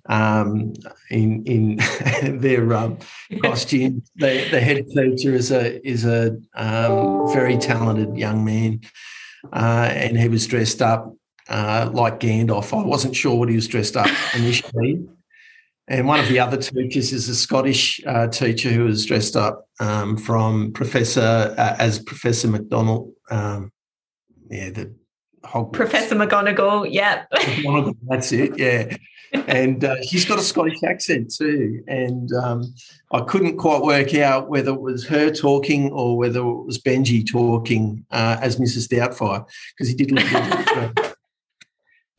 um, 0.09 0.75
in 1.11 1.45
in 1.47 1.77
their 2.41 2.75
um, 2.75 2.99
costumes. 3.43 4.11
the, 4.17 4.49
the 4.51 4.61
head 4.61 4.87
teacher 4.89 5.35
is 5.35 5.51
a 5.51 5.87
is 5.87 6.05
a 6.05 6.37
um, 6.55 7.33
very 7.33 7.57
talented 7.57 8.17
young 8.17 8.45
man, 8.45 8.81
uh, 9.53 9.89
and 9.91 10.19
he 10.19 10.29
was 10.29 10.47
dressed 10.47 10.83
up 10.83 11.15
uh, 11.49 11.91
like 11.95 12.21
Gandalf. 12.21 12.79
I 12.79 12.85
wasn't 12.85 13.17
sure 13.17 13.37
what 13.37 13.49
he 13.49 13.57
was 13.57 13.69
dressed 13.69 13.97
up 13.97 14.09
initially. 14.35 15.07
And 15.91 16.07
one 16.07 16.21
of 16.21 16.29
the 16.29 16.39
other 16.39 16.57
teachers 16.57 17.13
is 17.13 17.29
a 17.29 17.35
Scottish 17.35 18.01
uh, 18.07 18.29
teacher 18.29 18.71
who 18.71 18.85
was 18.85 19.05
dressed 19.05 19.35
up 19.35 19.67
um, 19.81 20.17
from 20.17 20.73
Professor 20.73 21.53
uh, 21.59 21.77
as 21.81 21.99
Professor 21.99 22.47
McDonald. 22.47 23.13
Um, 23.29 23.73
yeah, 24.49 24.71
the 24.71 24.95
Hogwarts. 25.45 25.73
Professor 25.73 26.15
McGonagall. 26.15 26.87
Yeah, 26.93 27.25
McGonagall, 27.35 27.97
that's 28.07 28.31
it. 28.31 28.57
Yeah, 28.57 28.97
and 29.33 29.83
uh, 29.83 30.01
she's 30.03 30.25
got 30.25 30.39
a 30.39 30.43
Scottish 30.43 30.81
accent 30.85 31.35
too. 31.37 31.83
And 31.89 32.31
um, 32.35 32.73
I 33.11 33.23
couldn't 33.23 33.57
quite 33.57 33.83
work 33.83 34.15
out 34.15 34.49
whether 34.49 34.71
it 34.71 34.81
was 34.81 35.07
her 35.09 35.33
talking 35.33 35.91
or 35.91 36.17
whether 36.17 36.39
it 36.39 36.67
was 36.67 36.81
Benji 36.81 37.29
talking 37.29 38.07
uh, 38.13 38.37
as 38.41 38.59
Mrs. 38.59 38.87
Doubtfire 38.87 39.45
because 39.77 39.89
he 39.89 39.95
did 39.97 40.13
look. 40.13 41.10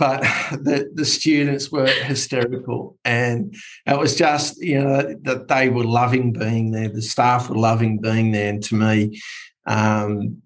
but 0.02 0.22
the, 0.52 0.92
the 0.96 1.06
students 1.06 1.72
were 1.72 1.86
hysterical. 1.86 2.98
And 3.06 3.56
it 3.86 3.98
was 3.98 4.16
just 4.16 4.60
you 4.62 4.82
know 4.82 5.16
that 5.22 5.48
they 5.48 5.70
were 5.70 5.84
loving 5.84 6.34
being 6.34 6.72
there 6.72 6.90
the 6.90 7.04
staff 7.04 7.50
were 7.50 7.56
loving 7.56 8.00
being 8.00 8.32
there. 8.32 8.50
And 8.50 8.64
to 8.64 8.76
me 8.76 9.22
um, 9.68 10.42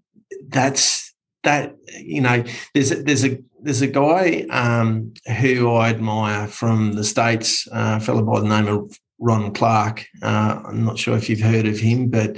that's 0.50 1.14
that 1.44 1.76
you 2.02 2.22
know 2.22 2.44
there's 2.74 2.92
a, 2.92 3.02
there's 3.02 3.24
a 3.24 3.40
there's 3.62 3.82
a 3.82 3.88
guy 3.88 4.46
um, 4.50 5.14
who 5.40 5.72
I 5.72 5.90
admire 5.90 6.48
from 6.48 6.94
the 6.94 7.04
states 7.04 7.68
uh, 7.72 7.98
a 7.98 8.04
fellow 8.04 8.24
by 8.24 8.42
the 8.42 8.50
name 8.50 8.68
of 8.68 9.00
Ron 9.20 9.54
Clark. 9.54 10.06
Uh, 10.22 10.62
I'm 10.66 10.84
not 10.84 11.00
sure 11.00 11.16
if 11.16 11.30
you've 11.30 11.40
heard 11.40 11.66
of 11.66 11.80
him 11.80 12.10
but 12.10 12.38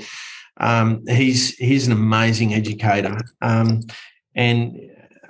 um, 0.58 1.04
he's 1.08 1.56
he's 1.56 1.88
an 1.88 1.94
amazing 1.94 2.54
educator. 2.54 3.18
Um, 3.42 3.82
and 4.36 4.78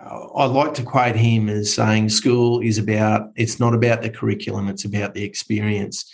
I 0.09 0.45
like 0.45 0.73
to 0.75 0.83
quote 0.83 1.15
him 1.15 1.49
as 1.49 1.73
saying, 1.73 2.09
"School 2.09 2.59
is 2.61 2.77
about 2.77 3.31
it's 3.35 3.59
not 3.59 3.73
about 3.73 4.01
the 4.01 4.09
curriculum; 4.09 4.67
it's 4.67 4.85
about 4.85 5.13
the 5.13 5.23
experience." 5.23 6.11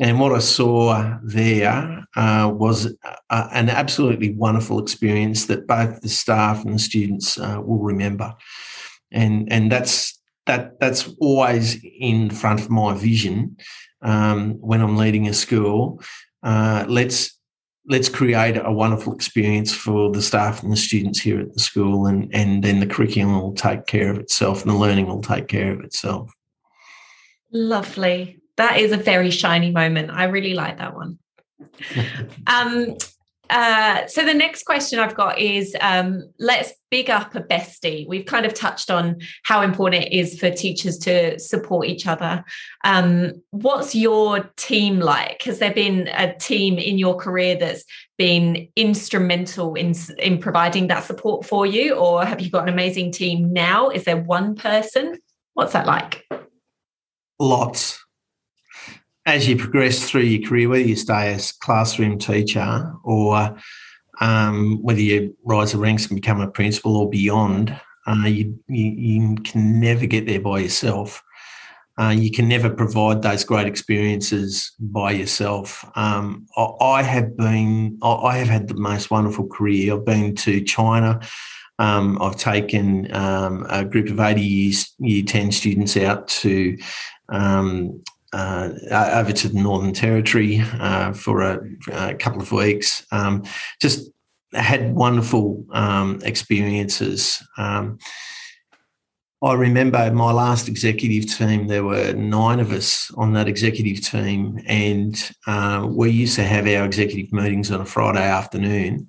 And 0.00 0.18
what 0.18 0.32
I 0.32 0.38
saw 0.38 1.18
there 1.22 2.04
uh, 2.16 2.50
was 2.52 2.86
a, 3.30 3.48
an 3.52 3.68
absolutely 3.68 4.32
wonderful 4.32 4.80
experience 4.80 5.46
that 5.46 5.66
both 5.66 6.00
the 6.00 6.08
staff 6.08 6.64
and 6.64 6.74
the 6.74 6.78
students 6.78 7.38
uh, 7.38 7.60
will 7.62 7.78
remember, 7.78 8.34
and 9.10 9.52
and 9.52 9.70
that's 9.70 10.18
that 10.46 10.80
that's 10.80 11.08
always 11.20 11.78
in 12.00 12.30
front 12.30 12.60
of 12.60 12.70
my 12.70 12.94
vision 12.94 13.56
um, 14.02 14.54
when 14.60 14.80
I'm 14.80 14.96
leading 14.96 15.28
a 15.28 15.34
school. 15.34 16.02
Uh, 16.42 16.84
let's 16.88 17.38
let's 17.86 18.08
create 18.08 18.56
a 18.56 18.70
wonderful 18.70 19.12
experience 19.12 19.74
for 19.74 20.10
the 20.10 20.22
staff 20.22 20.62
and 20.62 20.72
the 20.72 20.76
students 20.76 21.20
here 21.20 21.40
at 21.40 21.52
the 21.52 21.60
school 21.60 22.06
and 22.06 22.32
and 22.34 22.62
then 22.62 22.80
the 22.80 22.86
curriculum 22.86 23.40
will 23.40 23.54
take 23.54 23.86
care 23.86 24.10
of 24.10 24.18
itself 24.18 24.62
and 24.62 24.70
the 24.70 24.76
learning 24.76 25.06
will 25.06 25.20
take 25.20 25.48
care 25.48 25.72
of 25.72 25.80
itself. 25.80 26.32
Lovely. 27.52 28.38
That 28.56 28.78
is 28.78 28.92
a 28.92 28.96
very 28.96 29.30
shiny 29.30 29.70
moment. 29.70 30.10
I 30.10 30.24
really 30.24 30.54
like 30.54 30.78
that 30.78 30.94
one. 30.94 31.18
Um, 32.46 32.96
uh, 33.52 34.06
so 34.06 34.24
the 34.24 34.32
next 34.32 34.64
question 34.64 34.98
I've 34.98 35.14
got 35.14 35.38
is 35.38 35.76
um, 35.82 36.22
let's 36.38 36.72
big 36.90 37.10
up 37.10 37.34
a 37.34 37.42
bestie. 37.42 38.08
We've 38.08 38.24
kind 38.24 38.46
of 38.46 38.54
touched 38.54 38.90
on 38.90 39.18
how 39.44 39.60
important 39.60 40.04
it 40.04 40.12
is 40.12 40.40
for 40.40 40.50
teachers 40.50 40.96
to 41.00 41.38
support 41.38 41.86
each 41.86 42.06
other. 42.06 42.42
Um, 42.84 43.42
what's 43.50 43.94
your 43.94 44.50
team 44.56 45.00
like? 45.00 45.42
Has 45.42 45.58
there 45.58 45.74
been 45.74 46.08
a 46.14 46.34
team 46.34 46.78
in 46.78 46.96
your 46.96 47.14
career 47.14 47.56
that's 47.56 47.84
been 48.16 48.68
instrumental 48.74 49.74
in 49.74 49.94
in 50.18 50.38
providing 50.38 50.86
that 50.86 51.04
support 51.04 51.44
for 51.44 51.66
you, 51.66 51.94
or 51.94 52.24
have 52.24 52.40
you 52.40 52.50
got 52.50 52.62
an 52.62 52.72
amazing 52.72 53.12
team 53.12 53.52
now? 53.52 53.90
Is 53.90 54.04
there 54.04 54.16
one 54.16 54.54
person? 54.54 55.18
What's 55.52 55.74
that 55.74 55.86
like? 55.86 56.24
Lots 57.38 58.01
as 59.26 59.48
you 59.48 59.56
progress 59.56 60.08
through 60.08 60.22
your 60.22 60.48
career, 60.48 60.68
whether 60.68 60.82
you 60.82 60.96
stay 60.96 61.32
as 61.32 61.52
classroom 61.52 62.18
teacher 62.18 62.92
or 63.04 63.56
um, 64.20 64.82
whether 64.82 65.00
you 65.00 65.36
rise 65.44 65.72
the 65.72 65.78
ranks 65.78 66.06
and 66.06 66.20
become 66.20 66.40
a 66.40 66.50
principal 66.50 66.96
or 66.96 67.08
beyond, 67.08 67.78
uh, 68.06 68.26
you, 68.26 68.58
you, 68.68 68.86
you 68.86 69.36
can 69.36 69.80
never 69.80 70.06
get 70.06 70.26
there 70.26 70.40
by 70.40 70.58
yourself. 70.58 71.22
Uh, 72.00 72.08
you 72.08 72.30
can 72.30 72.48
never 72.48 72.70
provide 72.70 73.22
those 73.22 73.44
great 73.44 73.66
experiences 73.66 74.72
by 74.80 75.10
yourself. 75.12 75.84
Um, 75.94 76.46
I, 76.56 77.02
have 77.02 77.36
been, 77.36 77.98
I 78.02 78.38
have 78.38 78.48
had 78.48 78.68
the 78.68 78.74
most 78.74 79.10
wonderful 79.10 79.46
career. 79.46 79.94
I've 79.94 80.04
been 80.04 80.34
to 80.36 80.62
China. 80.64 81.20
Um, 81.78 82.20
I've 82.20 82.36
taken 82.36 83.14
um, 83.14 83.66
a 83.68 83.84
group 83.84 84.08
of 84.08 84.20
80 84.20 84.40
years, 84.40 84.94
year 84.98 85.22
10 85.24 85.52
students 85.52 85.96
out 85.96 86.28
to 86.28 86.78
um, 87.28 88.02
uh, 88.32 88.70
over 88.90 89.32
to 89.32 89.48
the 89.48 89.60
Northern 89.60 89.92
Territory 89.92 90.62
uh, 90.80 91.12
for 91.12 91.42
a, 91.42 91.60
a, 91.92 92.14
couple 92.14 92.40
of 92.40 92.50
weeks. 92.50 93.06
Um, 93.12 93.44
just 93.80 94.10
had 94.54 94.94
wonderful 94.94 95.64
um, 95.72 96.20
experiences. 96.24 97.42
Um, 97.58 97.98
I 99.42 99.54
remember 99.54 100.10
my 100.12 100.30
last 100.30 100.68
executive 100.68 101.26
team, 101.36 101.66
there 101.66 101.82
were 101.82 102.12
nine 102.12 102.60
of 102.60 102.70
us 102.70 103.10
on 103.16 103.32
that 103.32 103.48
executive 103.48 104.04
team, 104.04 104.60
and 104.66 105.16
uh, 105.48 105.86
we 105.90 106.10
used 106.10 106.36
to 106.36 106.44
have 106.44 106.66
our 106.68 106.84
executive 106.84 107.32
meetings 107.32 107.70
on 107.72 107.80
a 107.80 107.84
Friday 107.84 108.22
afternoon. 108.22 109.08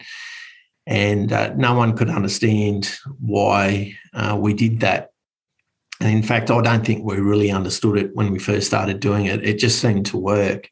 And 0.88 1.32
uh, 1.32 1.54
no 1.56 1.76
one 1.76 1.96
could 1.96 2.10
understand 2.10 2.98
why 3.20 3.96
uh, 4.14 4.36
we 4.40 4.54
did 4.54 4.80
that 4.80 5.13
and 6.04 6.12
in 6.12 6.22
fact, 6.22 6.52
I 6.52 6.60
don't 6.62 6.86
think 6.86 7.06
we 7.06 7.18
really 7.18 7.50
understood 7.50 7.98
it 7.98 8.14
when 8.14 8.30
we 8.34 8.38
first 8.38 8.68
started 8.68 9.00
doing 9.00 9.26
it. 9.28 9.42
It 9.46 9.58
just 9.58 9.80
seemed 9.80 10.06
to 10.08 10.18
work. 10.18 10.70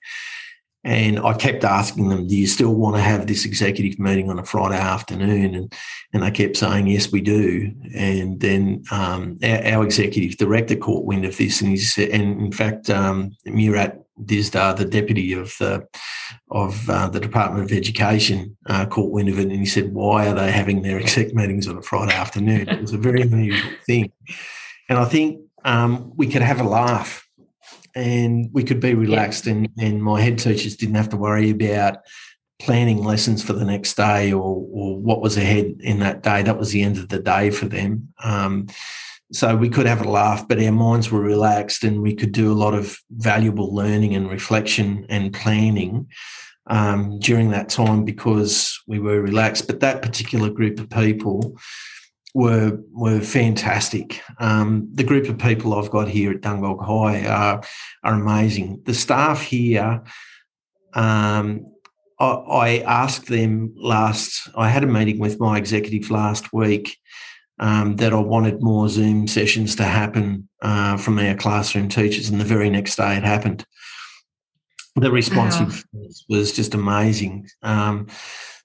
And 0.84 1.20
I 1.20 1.34
kept 1.34 1.64
asking 1.64 2.10
them, 2.10 2.28
Do 2.28 2.36
you 2.36 2.48
still 2.48 2.74
want 2.76 2.98
to 2.98 3.02
have 3.02 3.28
this 3.28 3.46
executive 3.46 3.98
meeting 3.98 4.30
on 4.30 4.40
a 4.40 4.44
Friday 4.44 4.78
afternoon? 4.80 5.56
And, 5.56 5.74
and 6.12 6.24
they 6.24 6.32
kept 6.32 6.58
saying, 6.58 6.88
Yes, 6.88 7.14
we 7.14 7.22
do. 7.22 7.72
And 7.96 8.42
then 8.42 8.84
um, 8.92 9.38
our, 9.42 9.64
our, 9.68 9.84
executive 9.86 10.38
director 10.38 10.76
caught 10.76 11.06
wind 11.06 11.24
of 11.24 11.38
this. 11.38 11.62
And, 11.62 11.70
he 11.70 11.78
said, 11.78 12.10
and 12.10 12.42
in 12.42 12.52
fact, 12.52 12.90
um, 12.90 13.38
Murat 13.46 14.00
Dizdar, 14.26 14.76
the 14.76 14.84
deputy 14.84 15.32
of 15.32 15.56
the, 15.60 15.88
of 16.50 16.90
uh, 16.90 17.08
the 17.08 17.22
Department 17.22 17.64
of 17.64 17.72
Education, 17.72 18.58
uh, 18.66 18.86
caught 18.86 19.12
wind 19.12 19.30
of 19.30 19.40
it. 19.40 19.44
And 19.44 19.60
he 19.60 19.66
said, 19.66 19.94
Why 19.94 20.28
are 20.28 20.36
they 20.36 20.52
having 20.52 20.82
their 20.82 21.00
exec 21.00 21.34
meetings 21.34 21.70
on 21.70 21.78
a 21.78 21.82
Friday 21.82 22.16
afternoon? 22.16 22.68
It 22.68 22.82
was 22.82 22.92
a 22.92 22.98
very 22.98 23.22
unusual 23.22 23.72
thing. 23.86 24.12
And 24.92 25.00
I 25.00 25.06
think 25.06 25.40
um, 25.64 26.12
we 26.18 26.28
could 26.28 26.42
have 26.42 26.60
a 26.60 26.66
laugh 26.66 27.26
and 27.96 28.50
we 28.52 28.66
could 28.66 28.82
be 28.82 28.94
relaxed 28.94 29.46
yeah. 29.46 29.54
and, 29.54 29.70
and 29.80 30.04
my 30.04 30.20
head 30.20 30.38
teachers 30.38 30.76
didn't 30.76 30.96
have 30.96 31.08
to 31.12 31.18
worry 31.18 31.50
about 31.50 32.00
planning 32.60 33.02
lessons 33.02 33.42
for 33.42 33.54
the 33.54 33.64
next 33.64 33.96
day 33.96 34.34
or, 34.34 34.68
or 34.70 35.00
what 35.00 35.22
was 35.22 35.38
ahead 35.38 35.78
in 35.80 36.00
that 36.00 36.24
day. 36.24 36.42
That 36.42 36.58
was 36.58 36.74
the 36.74 36.84
end 36.84 36.98
of 36.98 37.08
the 37.08 37.20
day 37.20 37.52
for 37.52 37.68
them. 37.68 38.10
Um, 38.22 38.68
so 39.32 39.56
we 39.56 39.70
could 39.70 39.86
have 39.86 40.02
a 40.02 40.10
laugh, 40.10 40.46
but 40.46 40.62
our 40.62 40.74
minds 40.74 41.10
were 41.10 41.22
relaxed 41.22 41.86
and 41.86 42.02
we 42.02 42.14
could 42.14 42.34
do 42.34 42.52
a 42.52 42.62
lot 42.62 42.74
of 42.74 42.98
valuable 43.12 43.74
learning 43.74 44.14
and 44.14 44.30
reflection 44.30 45.06
and 45.08 45.34
planning 45.34 46.08
um, 46.68 47.18
during 47.20 47.52
that 47.52 47.70
time 47.70 48.04
because 48.04 48.78
we 48.88 49.00
were 49.00 49.22
relaxed. 49.22 49.68
But 49.68 49.80
that 49.80 50.02
particular 50.02 50.50
group 50.50 50.82
of 50.82 50.90
people 50.90 51.58
were 52.34 52.80
were 52.92 53.20
fantastic. 53.20 54.22
Um, 54.40 54.90
the 54.94 55.04
group 55.04 55.28
of 55.28 55.38
people 55.38 55.74
I've 55.74 55.92
got 55.92 56.08
here 56.08 56.32
at 56.32 56.42
Dungog 56.42 56.86
High 56.86 57.26
are 57.28 57.64
are 58.04 58.14
amazing. 58.14 58.82
The 58.86 58.94
staff 58.94 59.42
here, 59.42 60.04
um, 60.94 61.66
I, 62.20 62.26
I, 62.26 62.70
asked 62.80 63.28
them 63.28 63.74
last. 63.76 64.50
I 64.56 64.70
had 64.70 64.84
a 64.84 64.88
meeting 64.88 65.20
with 65.20 65.40
my 65.40 65.58
executive 65.58 66.10
last 66.10 66.54
week 66.54 66.98
um, 67.60 67.98
that 67.98 68.14
I 68.14 68.20
wanted 68.20 68.62
more 68.62 68.88
Zoom 68.90 69.28
sessions 69.28 69.76
to 69.78 69.84
happen 69.84 70.48
uh, 70.62 70.98
from 70.98 71.20
our 71.20 71.36
classroom 71.36 71.90
teachers, 71.90 72.30
and 72.30 72.40
the 72.40 72.46
very 72.46 72.70
next 72.70 72.96
day 72.96 73.18
it 73.18 73.24
happened. 73.24 73.66
The 74.96 75.12
responsiveness 75.12 75.86
wow. 75.94 76.38
was 76.38 76.52
just 76.52 76.74
amazing. 76.74 77.48
Um, 77.62 78.08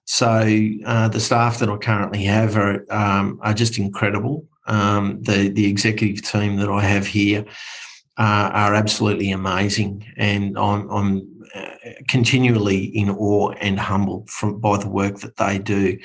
so 0.07 0.69
uh, 0.87 1.09
the 1.09 1.21
staff 1.21 1.59
that 1.59 1.69
I 1.69 1.77
currently 1.77 2.23
have 2.25 2.57
are 2.57 2.87
um, 2.93 3.41
are 3.43 3.53
just 3.53 3.77
incredible. 3.77 4.47
Um, 4.67 5.21
the 5.23 5.49
the 5.49 5.67
executive 5.67 6.23
team 6.23 6.57
that 6.57 6.69
I 6.69 6.81
have 6.81 7.09
here 7.09 7.45
uh, 8.17 8.51
are 8.53 8.75
absolutely 8.75 9.33
amazing, 9.33 10.07
and 10.17 10.57
I'm, 10.57 10.89
I'm 10.91 11.45
uh, 11.53 11.71
continually 12.07 12.85
in 12.85 13.11
awe 13.11 13.51
and 13.61 13.81
humbled 13.81 14.31
from 14.31 14.61
by 14.61 14.79
the 14.79 14.89
work 14.89 15.19
that 15.21 15.39
they 15.39 15.59
do, 15.59 15.99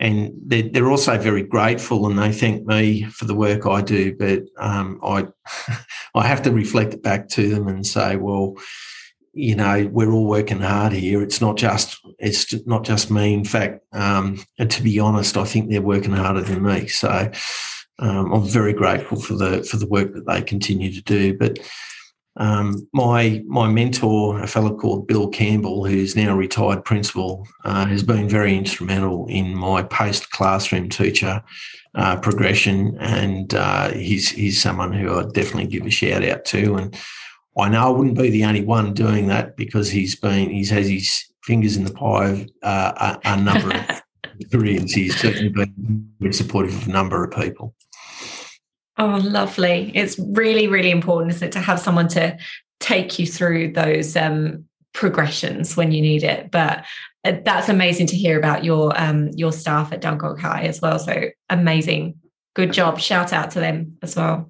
and 0.00 0.32
they're, 0.44 0.68
they're 0.68 0.90
also 0.90 1.16
very 1.16 1.44
grateful, 1.44 2.08
and 2.08 2.18
they 2.18 2.32
thank 2.32 2.66
me 2.66 3.04
for 3.04 3.24
the 3.24 3.36
work 3.36 3.66
I 3.66 3.82
do. 3.82 4.16
But 4.16 4.42
um, 4.58 4.98
I 5.00 5.28
I 6.16 6.26
have 6.26 6.42
to 6.42 6.50
reflect 6.50 7.02
back 7.02 7.28
to 7.30 7.48
them 7.48 7.68
and 7.68 7.86
say, 7.86 8.16
well 8.16 8.56
you 9.34 9.54
know 9.54 9.88
we're 9.92 10.12
all 10.12 10.26
working 10.26 10.60
hard 10.60 10.92
here 10.92 11.20
it's 11.20 11.40
not 11.40 11.56
just 11.56 12.00
it's 12.18 12.66
not 12.66 12.84
just 12.84 13.10
me. 13.10 13.34
In 13.34 13.44
fact 13.44 13.84
um, 13.92 14.42
to 14.58 14.82
be 14.82 14.98
honest 14.98 15.36
i 15.36 15.44
think 15.44 15.70
they're 15.70 15.82
working 15.82 16.12
harder 16.12 16.42
than 16.42 16.62
me. 16.62 16.88
So 16.88 17.30
um, 17.98 18.32
i'm 18.32 18.44
very 18.44 18.72
grateful 18.72 19.20
for 19.20 19.34
the 19.34 19.62
for 19.64 19.76
the 19.76 19.86
work 19.86 20.14
that 20.14 20.26
they 20.26 20.42
continue 20.42 20.92
to 20.92 21.02
do. 21.02 21.36
But 21.36 21.58
um, 22.36 22.88
my 22.92 23.42
my 23.46 23.68
mentor 23.68 24.40
a 24.40 24.46
fellow 24.46 24.76
called 24.76 25.06
bill 25.06 25.28
campbell 25.28 25.84
who's 25.84 26.16
now 26.16 26.36
retired 26.36 26.84
principal 26.84 27.46
uh, 27.64 27.86
has 27.86 28.02
been 28.02 28.28
very 28.28 28.56
instrumental 28.56 29.26
in 29.28 29.54
my 29.54 29.82
post 29.84 30.30
classroom 30.30 30.88
teacher 30.88 31.42
uh, 31.94 32.16
progression. 32.16 32.96
And 33.00 33.54
uh, 33.54 33.90
he's 33.92 34.28
he's 34.30 34.60
someone 34.60 34.92
who 34.92 35.16
i 35.16 35.22
definitely 35.32 35.66
give 35.66 35.86
a 35.86 35.90
shout 35.90 36.24
out 36.24 36.44
to. 36.46 36.74
And 36.74 36.96
I 37.56 37.68
know 37.68 37.86
I 37.86 37.90
wouldn't 37.90 38.18
be 38.18 38.30
the 38.30 38.44
only 38.44 38.64
one 38.64 38.94
doing 38.94 39.28
that 39.28 39.56
because 39.56 39.90
he's 39.90 40.16
been 40.16 40.50
he's 40.50 40.70
has 40.70 40.88
his 40.88 41.24
fingers 41.44 41.76
in 41.76 41.84
the 41.84 41.92
pie 41.92 42.30
of 42.30 42.46
uh, 42.62 43.18
a, 43.24 43.32
a, 43.32 43.36
number 43.40 43.74
of 43.74 44.02
careers. 44.52 44.92
He's 44.92 45.16
certainly 45.16 45.50
been 45.50 46.10
very 46.18 46.32
supportive 46.32 46.74
of 46.74 46.88
a 46.88 46.90
number 46.90 47.22
of 47.22 47.30
people. 47.32 47.74
Oh, 48.96 49.20
lovely! 49.22 49.92
It's 49.94 50.18
really, 50.18 50.68
really 50.68 50.90
important, 50.90 51.34
isn't 51.34 51.48
it, 51.48 51.52
to 51.52 51.60
have 51.60 51.80
someone 51.80 52.08
to 52.08 52.36
take 52.80 53.18
you 53.18 53.26
through 53.26 53.72
those 53.72 54.16
um, 54.16 54.64
progressions 54.92 55.76
when 55.76 55.92
you 55.92 56.00
need 56.00 56.22
it. 56.22 56.50
But 56.50 56.84
uh, 57.24 57.32
that's 57.44 57.68
amazing 57.68 58.06
to 58.08 58.16
hear 58.16 58.38
about 58.38 58.64
your 58.64 58.98
um, 58.98 59.30
your 59.34 59.52
staff 59.52 59.92
at 59.92 60.00
Dungog 60.00 60.38
High 60.38 60.62
as 60.62 60.80
well. 60.80 60.98
So 60.98 61.30
amazing, 61.50 62.20
good 62.54 62.72
job! 62.72 63.00
Shout 63.00 63.32
out 63.32 63.50
to 63.52 63.60
them 63.60 63.98
as 64.02 64.16
well. 64.16 64.48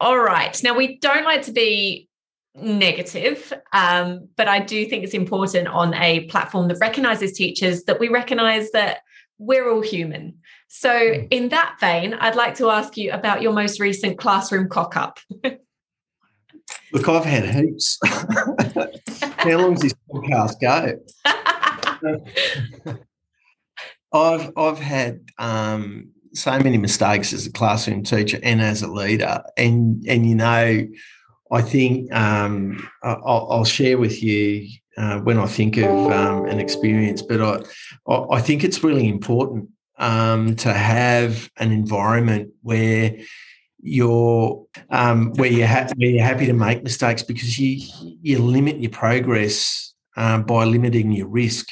All 0.00 0.18
right, 0.18 0.60
now 0.62 0.74
we 0.74 0.98
don't 0.98 1.24
like 1.24 1.42
to 1.42 1.52
be 1.52 2.08
negative 2.56 3.52
um, 3.72 4.28
but 4.36 4.46
i 4.48 4.60
do 4.60 4.86
think 4.86 5.02
it's 5.02 5.14
important 5.14 5.66
on 5.68 5.92
a 5.94 6.20
platform 6.26 6.68
that 6.68 6.78
recognizes 6.80 7.32
teachers 7.32 7.84
that 7.84 7.98
we 7.98 8.08
recognize 8.08 8.70
that 8.70 8.98
we're 9.36 9.68
all 9.68 9.82
human. 9.82 10.38
So 10.68 11.14
hmm. 11.14 11.26
in 11.30 11.48
that 11.48 11.76
vein 11.80 12.14
i'd 12.14 12.36
like 12.36 12.54
to 12.56 12.70
ask 12.70 12.96
you 12.96 13.10
about 13.10 13.42
your 13.42 13.52
most 13.52 13.80
recent 13.80 14.18
classroom 14.18 14.68
cock 14.68 14.96
up 14.96 15.18
look 16.92 17.08
i've 17.08 17.24
had 17.24 17.54
heaps. 17.54 17.98
How 19.44 19.58
long 19.58 19.74
does 19.74 19.82
this 19.82 19.94
podcast 20.10 20.60
go? 20.60 20.98
I've 24.12 24.52
i've 24.56 24.78
had 24.78 25.20
um, 25.38 26.10
so 26.32 26.58
many 26.58 26.78
mistakes 26.78 27.32
as 27.32 27.46
a 27.46 27.52
classroom 27.52 28.04
teacher 28.04 28.38
and 28.42 28.62
as 28.62 28.82
a 28.82 28.88
leader. 28.90 29.42
And 29.56 30.04
and 30.08 30.26
you 30.26 30.34
know 30.34 30.86
I 31.54 31.62
think 31.62 32.12
um, 32.12 32.88
I'll, 33.02 33.46
I'll, 33.50 33.64
share 33.64 33.96
with 33.96 34.22
you 34.22 34.68
uh, 34.96 35.20
when 35.20 35.38
I 35.38 35.46
think 35.46 35.76
of 35.76 36.10
um, 36.10 36.46
an 36.46 36.58
experience, 36.58 37.22
but 37.22 37.40
I, 37.40 38.12
I 38.12 38.40
think 38.40 38.64
it's 38.64 38.82
really 38.82 39.08
important 39.08 39.68
um, 39.98 40.56
to 40.56 40.72
have 40.72 41.48
an 41.58 41.70
environment 41.70 42.52
where 42.62 43.16
you're 43.80 44.66
um, 44.90 45.32
where 45.34 45.50
you're, 45.50 45.68
ha- 45.68 45.88
where 45.96 46.08
you're 46.08 46.24
happy 46.24 46.46
to 46.46 46.52
make 46.52 46.82
mistakes 46.82 47.22
because 47.22 47.58
you 47.58 47.86
you 48.20 48.38
limit 48.38 48.80
your 48.80 48.90
progress 48.90 49.94
uh, 50.16 50.38
by 50.38 50.64
limiting 50.64 51.12
your 51.12 51.28
risk. 51.28 51.68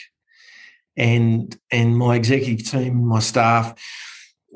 And 0.96 1.58
and 1.70 1.96
my 1.96 2.16
executive 2.16 2.70
team, 2.70 3.04
my 3.06 3.20
staff. 3.20 3.74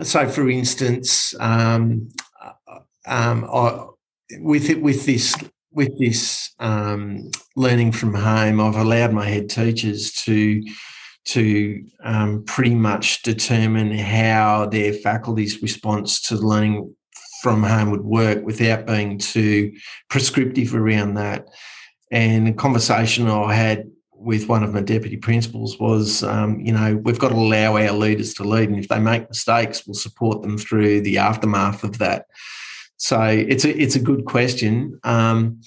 So, 0.02 0.28
for 0.28 0.50
instance, 0.50 1.34
um, 1.40 2.10
um, 3.06 3.48
I, 3.50 3.86
with 4.38 4.70
it, 4.70 4.82
with 4.82 5.06
this 5.06 5.34
with 5.72 5.98
this 5.98 6.54
um, 6.58 7.30
learning 7.54 7.92
from 7.92 8.14
home, 8.14 8.60
I've 8.60 8.76
allowed 8.76 9.12
my 9.12 9.26
head 9.26 9.50
teachers 9.50 10.12
to 10.24 10.62
to 11.26 11.84
um, 12.04 12.44
pretty 12.44 12.74
much 12.74 13.22
determine 13.22 13.96
how 13.98 14.66
their 14.66 14.92
faculty's 14.92 15.60
response 15.60 16.20
to 16.22 16.36
learning 16.36 16.94
from 17.42 17.62
home 17.62 17.90
would 17.90 18.04
work 18.04 18.44
without 18.44 18.86
being 18.86 19.18
too 19.18 19.72
prescriptive 20.08 20.74
around 20.74 21.14
that. 21.14 21.48
And 22.12 22.48
a 22.48 22.52
conversation 22.52 23.28
I 23.28 23.54
had 23.54 23.90
with 24.12 24.48
one 24.48 24.62
of 24.62 24.72
my 24.72 24.80
deputy 24.80 25.16
principals 25.16 25.78
was, 25.78 26.22
um, 26.22 26.60
you 26.60 26.72
know, 26.72 26.96
we've 26.96 27.18
got 27.18 27.28
to 27.30 27.34
allow 27.34 27.76
our 27.76 27.92
leaders 27.92 28.32
to 28.34 28.44
lead, 28.44 28.70
and 28.70 28.78
if 28.78 28.88
they 28.88 28.98
make 28.98 29.28
mistakes, 29.28 29.86
we'll 29.86 29.94
support 29.94 30.42
them 30.42 30.56
through 30.56 31.02
the 31.02 31.18
aftermath 31.18 31.84
of 31.84 31.98
that. 31.98 32.26
So 32.96 33.22
it's 33.22 33.64
a 33.64 33.70
it's 33.70 33.96
a 33.96 34.00
good 34.00 34.24
question. 34.24 34.98
Um, 35.04 35.60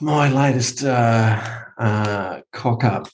my 0.00 0.28
latest 0.28 0.84
uh, 0.84 1.40
uh, 1.78 2.40
cock 2.52 2.84
up. 2.84 3.08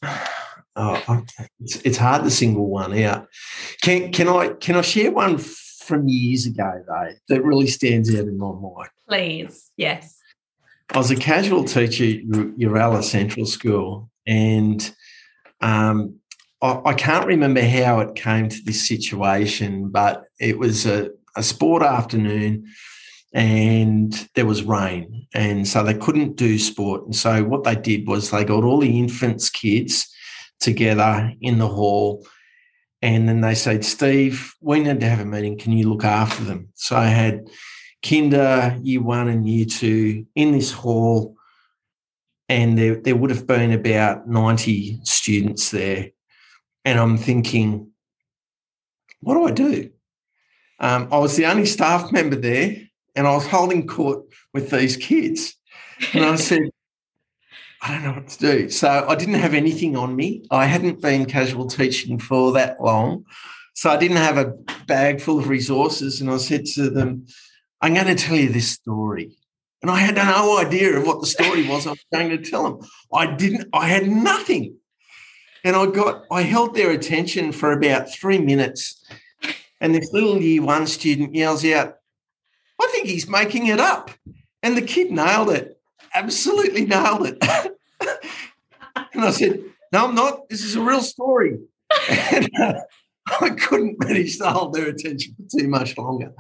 Oh, 0.77 1.25
it's, 1.61 1.77
it's 1.83 1.99
hard 1.99 2.25
to 2.25 2.31
single 2.31 2.69
one 2.69 2.97
out. 3.03 3.27
Can 3.83 4.13
can 4.13 4.29
I 4.29 4.51
can 4.51 4.77
I 4.77 4.83
share 4.83 5.11
one 5.11 5.39
from 5.39 6.09
years 6.09 6.47
ago 6.47 6.85
though 6.87 7.11
that 7.29 7.45
really 7.45 7.67
stands 7.67 8.15
out 8.15 8.27
in 8.27 8.39
my 8.39 8.53
mind? 8.53 8.91
Please, 9.09 9.71
yes. 9.77 10.19
I 10.91 10.99
was 10.99 11.11
a 11.11 11.17
casual 11.17 11.65
teacher 11.65 12.05
at 12.05 12.27
Uralla 12.59 13.03
Central 13.03 13.45
School, 13.45 14.11
and 14.27 14.91
um, 15.61 16.19
I, 16.63 16.81
I, 16.87 16.95
can't 16.95 17.27
remember 17.27 17.61
how 17.61 18.01
it 18.01 18.15
came 18.15 18.49
to 18.49 18.63
this 18.65 18.89
situation, 18.89 19.91
but 19.91 20.25
it 20.41 20.59
was 20.59 20.87
a, 20.87 21.11
a 21.39 21.43
sport 21.43 21.83
afternoon 21.83 22.67
and 23.33 24.29
there 24.35 24.47
was 24.47 24.63
rain 24.63 25.27
and 25.35 25.69
so 25.69 25.83
they 25.83 25.95
couldn't 25.95 26.37
do 26.37 26.59
sport 26.59 27.05
and 27.05 27.15
so 27.15 27.45
what 27.45 27.65
they 27.65 27.75
did 27.75 28.07
was 28.07 28.31
they 28.31 28.45
got 28.45 28.65
all 28.65 28.81
the 28.81 28.99
infants 28.99 29.51
kids 29.51 30.09
together 30.61 31.33
in 31.41 31.59
the 31.59 31.69
hall. 31.69 32.27
And 33.01 33.29
then 33.29 33.41
they 33.41 33.55
said, 33.55 33.85
Steve, 33.85 34.55
we 34.61 34.81
need 34.81 35.01
to 35.01 35.09
have 35.09 35.21
a 35.21 35.25
meeting. 35.25 35.59
Can 35.59 35.73
you 35.73 35.89
look 35.89 36.05
after 36.05 36.43
them? 36.45 36.69
So 36.75 36.97
I 36.97 37.07
had 37.07 37.49
kinder, 38.05 38.77
year 38.83 39.03
one, 39.03 39.29
and 39.29 39.49
year 39.49 39.67
two 39.67 40.27
in 40.35 40.53
this 40.53 40.73
hall. 40.73 41.37
And 42.49 42.79
there, 42.79 42.97
there 42.97 43.17
would 43.17 43.31
have 43.31 43.47
been 43.47 43.73
about 43.73 44.27
90 44.27 45.01
students 45.05 45.71
there. 45.71 46.11
And 46.85 46.99
I'm 46.99 47.19
thinking, 47.19 47.93
what 49.21 49.35
do 49.35 49.45
I 49.45 49.51
do? 49.51 49.91
Um, 50.81 51.09
I 51.11 51.19
was 51.19 51.37
the 51.37 51.47
only 51.47 51.67
staff 51.67 52.13
member 52.13 52.37
there, 52.37 52.77
and 53.15 53.27
I 53.27 53.35
was 53.35 53.47
holding 53.47 53.87
court 53.87 54.25
with 54.55 54.71
these 54.71 54.97
kids. 54.97 55.55
And 56.13 56.25
I 56.25 56.37
said, 56.37 56.63
I 57.83 57.93
don't 57.93 58.05
know 58.05 58.13
what 58.13 58.29
to 58.29 58.39
do. 58.39 58.71
So 58.71 59.07
I 59.09 59.15
didn't 59.15 59.35
have 59.35 59.55
anything 59.55 59.97
on 59.97 60.15
me. 60.17 60.45
I 60.51 60.67
hadn't 60.67 61.01
been 61.01 61.27
casual 61.27 61.67
teaching 61.67 62.19
for 62.19 62.53
that 62.53 62.81
long. 62.81 63.25
So 63.75 63.91
I 63.91 63.97
didn't 63.97 64.17
have 64.17 64.39
a 64.39 64.55
bag 64.87 65.21
full 65.21 65.39
of 65.39 65.49
resources. 65.49 66.21
And 66.21 66.31
I 66.31 66.39
said 66.39 66.67
to 66.75 66.91
them, 66.91 67.27
I'm 67.81 67.95
going 67.95 68.07
to 68.07 68.17
tell 68.17 68.37
you 68.37 68.49
this 68.49 68.71
story. 68.71 69.37
And 69.83 69.91
I 69.91 69.99
had 69.99 70.17
no 70.17 70.59
idea 70.59 70.97
of 70.97 71.07
what 71.07 71.21
the 71.21 71.27
story 71.27 71.69
was 71.69 71.87
I 71.87 71.91
was 71.91 72.05
going 72.13 72.31
to 72.31 72.39
tell 72.39 72.65
them. 72.65 72.89
I 73.13 73.27
didn't, 73.37 73.69
I 73.73 73.87
had 73.87 74.09
nothing. 74.09 74.77
And 75.65 75.77
I 75.77 75.87
got, 75.87 76.25
I 76.31 76.43
held 76.43 76.75
their 76.75 76.91
attention 76.91 77.53
for 77.53 77.73
about 77.73 78.13
three 78.13 78.39
minutes. 78.39 78.98
And 79.81 79.95
this 79.95 80.13
little 80.13 80.41
year 80.41 80.63
one 80.63 80.87
student 80.87 81.35
yells 81.35 81.65
out, 81.65 81.97
I 82.81 82.89
think 82.93 83.07
he's 83.07 83.29
making 83.29 83.67
it 83.67 83.81
up. 83.81 84.11
And 84.63 84.77
the 84.77 84.83
kid 84.83 85.11
nailed 85.11 85.51
it 85.51 85.79
absolutely 86.15 86.87
nailed 86.87 87.27
it. 87.27 87.39
and 89.15 89.25
I 89.25 89.31
said, 89.31 89.63
No, 89.93 90.07
I'm 90.07 90.15
not. 90.15 90.49
This 90.49 90.63
is 90.63 90.77
a 90.77 90.83
real 90.83 91.03
story. 91.03 91.59
And 92.11 92.49
uh, 92.61 92.75
I 93.41 93.51
couldn't 93.51 94.03
manage 94.03 94.39
to 94.39 94.51
hold 94.51 94.75
their 94.75 94.89
attention 94.89 95.35
for 95.37 95.59
too 95.59 95.69
much 95.69 95.97
longer. 95.97 96.33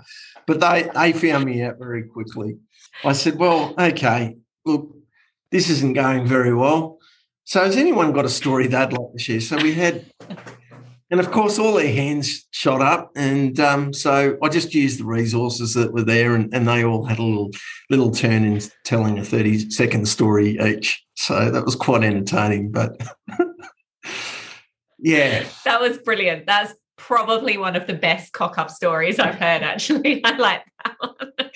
But 0.46 0.60
they, 0.60 0.90
they 0.94 1.12
found 1.12 1.44
me 1.44 1.62
out 1.62 1.78
very 1.78 2.04
quickly. 2.04 2.58
I 3.04 3.12
said, 3.12 3.38
Well, 3.38 3.74
okay, 3.78 4.36
look, 4.64 4.94
this 5.50 5.70
isn't 5.70 5.94
going 5.94 6.26
very 6.26 6.54
well. 6.54 6.98
So, 7.44 7.64
has 7.64 7.76
anyone 7.76 8.12
got 8.12 8.26
a 8.26 8.30
story 8.30 8.66
they'd 8.66 8.92
like 8.92 9.12
to 9.12 9.18
share? 9.18 9.40
So, 9.40 9.56
we 9.56 9.74
had 9.74 10.04
and 11.10 11.20
of 11.20 11.30
course, 11.30 11.58
all 11.58 11.74
their 11.74 11.92
hands 11.92 12.46
shot 12.50 12.82
up, 12.82 13.10
and 13.16 13.58
um, 13.60 13.92
so 13.92 14.36
I 14.42 14.48
just 14.48 14.74
used 14.74 15.00
the 15.00 15.04
resources 15.04 15.72
that 15.74 15.92
were 15.92 16.02
there, 16.02 16.34
and, 16.34 16.52
and, 16.52 16.68
they 16.68 16.84
all 16.84 17.04
had 17.04 17.18
a 17.18 17.22
little 17.22 17.50
little 17.88 18.10
turn 18.10 18.44
in 18.44 18.60
telling 18.84 19.18
a 19.18 19.24
thirty 19.24 19.70
second 19.70 20.06
story 20.06 20.58
each. 20.60 21.02
So 21.14 21.50
that 21.50 21.64
was 21.64 21.74
quite 21.74 22.04
entertaining. 22.04 22.72
But 22.72 23.00
yeah, 24.98 25.44
that 25.64 25.80
was 25.80 25.96
brilliant. 25.98 26.46
That's 26.46 26.74
probably 26.96 27.56
one 27.56 27.74
of 27.74 27.86
the 27.86 27.94
best 27.94 28.34
cock 28.34 28.58
up 28.58 28.68
stories 28.68 29.18
I've 29.18 29.36
heard. 29.36 29.62
Actually, 29.62 30.22
I 30.24 30.36
like 30.36 30.62
that 30.84 30.96
one. 31.00 31.50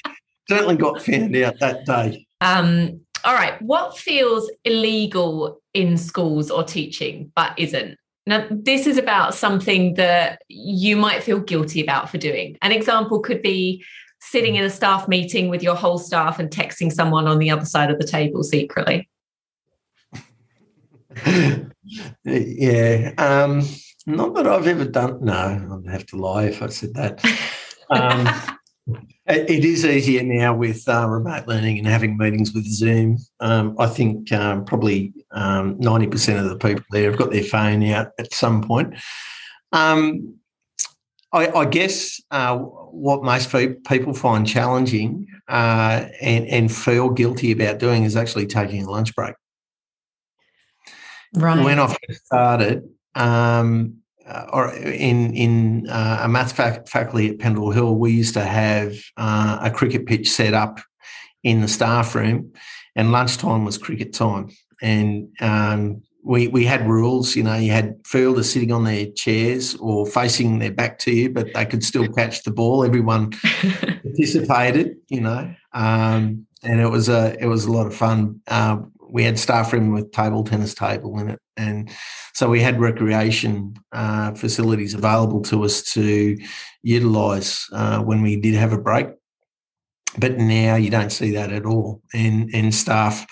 Certainly 0.48 0.76
got 0.76 1.02
found 1.02 1.36
out 1.36 1.58
that 1.60 1.84
day. 1.84 2.26
Um, 2.40 3.00
all 3.24 3.34
right, 3.34 3.60
what 3.60 3.98
feels 3.98 4.50
illegal 4.64 5.60
in 5.74 5.96
schools 5.96 6.50
or 6.50 6.64
teaching 6.64 7.30
but 7.36 7.58
isn't? 7.58 7.98
Now, 8.26 8.46
this 8.50 8.86
is 8.86 8.98
about 8.98 9.34
something 9.34 9.94
that 9.94 10.42
you 10.48 10.96
might 10.96 11.22
feel 11.22 11.40
guilty 11.40 11.82
about 11.82 12.08
for 12.08 12.18
doing. 12.18 12.56
An 12.62 12.70
example 12.70 13.20
could 13.20 13.42
be 13.42 13.84
sitting 14.20 14.54
in 14.54 14.64
a 14.64 14.70
staff 14.70 15.08
meeting 15.08 15.48
with 15.48 15.62
your 15.62 15.74
whole 15.74 15.98
staff 15.98 16.38
and 16.38 16.48
texting 16.48 16.92
someone 16.92 17.26
on 17.26 17.38
the 17.38 17.50
other 17.50 17.64
side 17.64 17.90
of 17.90 17.98
the 17.98 18.06
table 18.06 18.44
secretly. 18.44 19.08
yeah. 22.24 23.12
Um, 23.18 23.62
not 24.06 24.34
that 24.34 24.46
I've 24.46 24.68
ever 24.68 24.84
done. 24.84 25.24
No, 25.24 25.82
I'd 25.84 25.90
have 25.90 26.06
to 26.06 26.16
lie 26.16 26.44
if 26.44 26.62
I 26.62 26.68
said 26.68 26.94
that. 26.94 27.24
Um, 27.90 28.26
it 28.86 29.64
is 29.64 29.84
easier 29.84 30.22
now 30.22 30.54
with 30.54 30.88
uh, 30.88 31.08
remote 31.08 31.46
learning 31.46 31.78
and 31.78 31.86
having 31.86 32.16
meetings 32.16 32.52
with 32.52 32.66
Zoom. 32.66 33.18
Um, 33.40 33.76
I 33.78 33.86
think 33.86 34.32
um, 34.32 34.64
probably 34.64 35.12
um, 35.30 35.78
90% 35.78 36.38
of 36.38 36.48
the 36.48 36.56
people 36.56 36.84
there 36.90 37.10
have 37.10 37.18
got 37.18 37.30
their 37.30 37.44
phone 37.44 37.84
out 37.84 38.12
at 38.18 38.32
some 38.34 38.62
point. 38.62 38.94
Um, 39.72 40.36
I, 41.32 41.48
I, 41.48 41.64
guess 41.64 42.20
uh, 42.30 42.58
what 42.58 43.22
most 43.22 43.50
people 43.86 44.12
find 44.12 44.46
challenging 44.46 45.26
uh, 45.48 46.06
and, 46.20 46.46
and, 46.48 46.70
feel 46.70 47.08
guilty 47.08 47.52
about 47.52 47.78
doing 47.78 48.04
is 48.04 48.16
actually 48.16 48.46
taking 48.46 48.82
a 48.82 48.90
lunch 48.90 49.14
break. 49.14 49.34
Right. 51.34 51.64
When 51.64 51.78
I 51.78 51.86
first 51.86 52.26
started, 52.26 52.86
um, 53.14 54.01
uh, 54.26 54.46
or 54.52 54.72
in 54.74 55.34
in 55.34 55.88
uh, 55.88 56.20
a 56.22 56.28
maths 56.28 56.52
fac- 56.52 56.88
faculty 56.88 57.30
at 57.30 57.38
Pendle 57.38 57.70
Hill, 57.70 57.96
we 57.96 58.12
used 58.12 58.34
to 58.34 58.44
have 58.44 58.96
uh, 59.16 59.58
a 59.62 59.70
cricket 59.70 60.06
pitch 60.06 60.30
set 60.30 60.54
up 60.54 60.80
in 61.42 61.60
the 61.60 61.68
staff 61.68 62.14
room, 62.14 62.52
and 62.94 63.12
lunchtime 63.12 63.64
was 63.64 63.78
cricket 63.78 64.12
time. 64.12 64.50
And 64.80 65.28
um, 65.40 66.02
we 66.22 66.48
we 66.48 66.64
had 66.64 66.88
rules. 66.88 67.34
You 67.36 67.42
know, 67.42 67.56
you 67.56 67.72
had 67.72 67.96
fielders 68.06 68.50
sitting 68.50 68.72
on 68.72 68.84
their 68.84 69.06
chairs 69.06 69.74
or 69.76 70.06
facing 70.06 70.58
their 70.58 70.72
back 70.72 70.98
to 71.00 71.10
you, 71.12 71.30
but 71.30 71.48
they 71.54 71.66
could 71.66 71.84
still 71.84 72.08
catch 72.08 72.44
the 72.44 72.50
ball. 72.50 72.84
Everyone 72.84 73.30
participated. 74.02 74.96
You 75.08 75.22
know, 75.22 75.54
um, 75.72 76.46
and 76.62 76.80
it 76.80 76.88
was 76.88 77.08
a 77.08 77.36
it 77.40 77.46
was 77.46 77.64
a 77.64 77.72
lot 77.72 77.86
of 77.86 77.94
fun. 77.94 78.40
We 79.12 79.24
had 79.24 79.38
staff 79.38 79.72
room 79.72 79.92
with 79.92 80.10
table 80.12 80.42
tennis 80.42 80.74
table 80.74 81.18
in 81.18 81.30
it, 81.30 81.38
and 81.56 81.90
so 82.34 82.48
we 82.48 82.60
had 82.60 82.80
recreation 82.80 83.74
uh, 83.92 84.32
facilities 84.32 84.94
available 84.94 85.42
to 85.42 85.64
us 85.64 85.82
to 85.92 86.36
utilise 86.82 87.68
uh, 87.72 88.00
when 88.00 88.22
we 88.22 88.36
did 88.36 88.54
have 88.54 88.72
a 88.72 88.78
break. 88.78 89.08
But 90.18 90.38
now 90.38 90.76
you 90.76 90.90
don't 90.90 91.12
see 91.12 91.32
that 91.32 91.52
at 91.52 91.66
all, 91.66 92.02
and 92.14 92.50
and 92.54 92.74
staff 92.74 93.26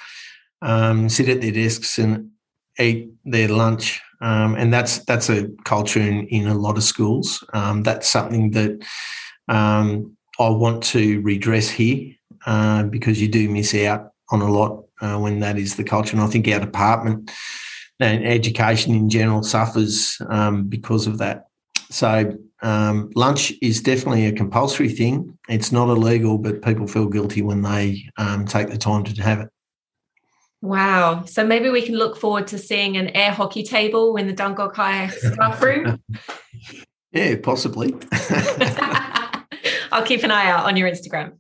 um, 0.62 1.09
sit 1.09 1.28
at 1.28 1.41
their 1.41 1.53
desks 1.53 1.99
and 1.99 2.31
eat 2.78 3.11
their 3.24 3.49
lunch, 3.49 4.01
um, 4.20 4.55
and 4.55 4.72
that's 4.72 4.99
that's 5.05 5.31
a 5.31 5.49
culture 5.64 6.01
in, 6.01 6.26
in 6.28 6.47
a 6.47 6.55
lot 6.55 6.76
of 6.76 6.83
schools. 6.83 7.43
Um, 7.55 7.83
that's 7.83 8.09
something 8.09 8.51
that 8.53 8.87
um, 9.49 10.16
I 10.39 10.49
want 10.49 10.83
to 10.85 11.20
redress 11.22 11.68
here 11.68 12.14
uh, 12.47 12.85
because 12.85 13.20
you 13.20 13.28
do 13.28 13.49
miss 13.49 13.74
out 13.74 14.12
on 14.31 14.41
a 14.41 14.51
lot 14.51 14.85
uh, 15.01 15.18
when 15.18 15.40
that 15.40 15.59
is 15.59 15.76
the 15.76 15.84
culture. 15.84 16.16
And 16.16 16.24
I 16.24 16.26
think 16.26 16.48
our 16.48 16.61
department 16.61 17.30
and 17.98 18.26
education 18.26 18.94
in 18.94 19.11
general 19.11 19.42
suffers 19.42 20.20
um, 20.28 20.64
because 20.64 21.07
of 21.07 21.18
that. 21.18 21.46
So 21.90 22.36
um, 22.62 23.11
lunch 23.14 23.53
is 23.61 23.82
definitely 23.82 24.26
a 24.26 24.32
compulsory 24.32 24.88
thing. 24.88 25.38
It's 25.48 25.72
not 25.72 25.88
illegal, 25.88 26.38
but 26.38 26.62
people 26.62 26.86
feel 26.86 27.07
guilty 27.07 27.42
when 27.42 27.62
they 27.62 28.05
um, 28.16 28.46
take 28.46 28.68
the 28.68 28.78
time 28.78 29.05
to 29.05 29.22
have 29.22 29.40
it. 29.40 29.48
Wow. 30.62 31.24
So 31.24 31.44
maybe 31.44 31.70
we 31.70 31.82
can 31.82 31.94
look 31.94 32.16
forward 32.18 32.46
to 32.48 32.59
seeing 32.59 32.96
an 32.96 33.09
air 33.09 33.32
hockey 33.32 33.62
table 33.62 34.16
in 34.16 34.26
the 34.26 34.34
Dungog 34.34 34.74
High 34.74 35.09
staff 35.09 35.62
room. 35.62 36.03
yeah, 37.12 37.36
possibly. 37.42 37.94
I'll 39.92 40.05
keep 40.05 40.22
an 40.22 40.30
eye 40.30 40.51
out 40.51 40.66
on 40.66 40.76
your 40.76 40.88
Instagram. 40.88 41.32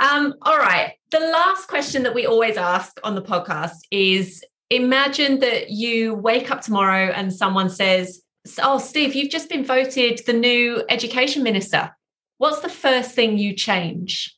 Um, 0.00 0.34
all 0.42 0.58
right. 0.58 0.94
The 1.10 1.20
last 1.20 1.66
question 1.66 2.02
that 2.04 2.14
we 2.14 2.26
always 2.26 2.56
ask 2.56 2.98
on 3.02 3.14
the 3.14 3.22
podcast 3.22 3.76
is 3.90 4.44
imagine 4.70 5.40
that 5.40 5.70
you 5.70 6.14
wake 6.14 6.50
up 6.50 6.60
tomorrow 6.60 7.12
and 7.14 7.32
someone 7.32 7.68
says, 7.70 8.22
Oh, 8.62 8.78
Steve, 8.78 9.14
you've 9.14 9.30
just 9.30 9.48
been 9.48 9.64
voted 9.64 10.20
the 10.26 10.32
new 10.32 10.82
education 10.88 11.42
minister. 11.42 11.90
What's 12.38 12.60
the 12.60 12.68
first 12.68 13.12
thing 13.12 13.36
you 13.36 13.54
change? 13.54 14.34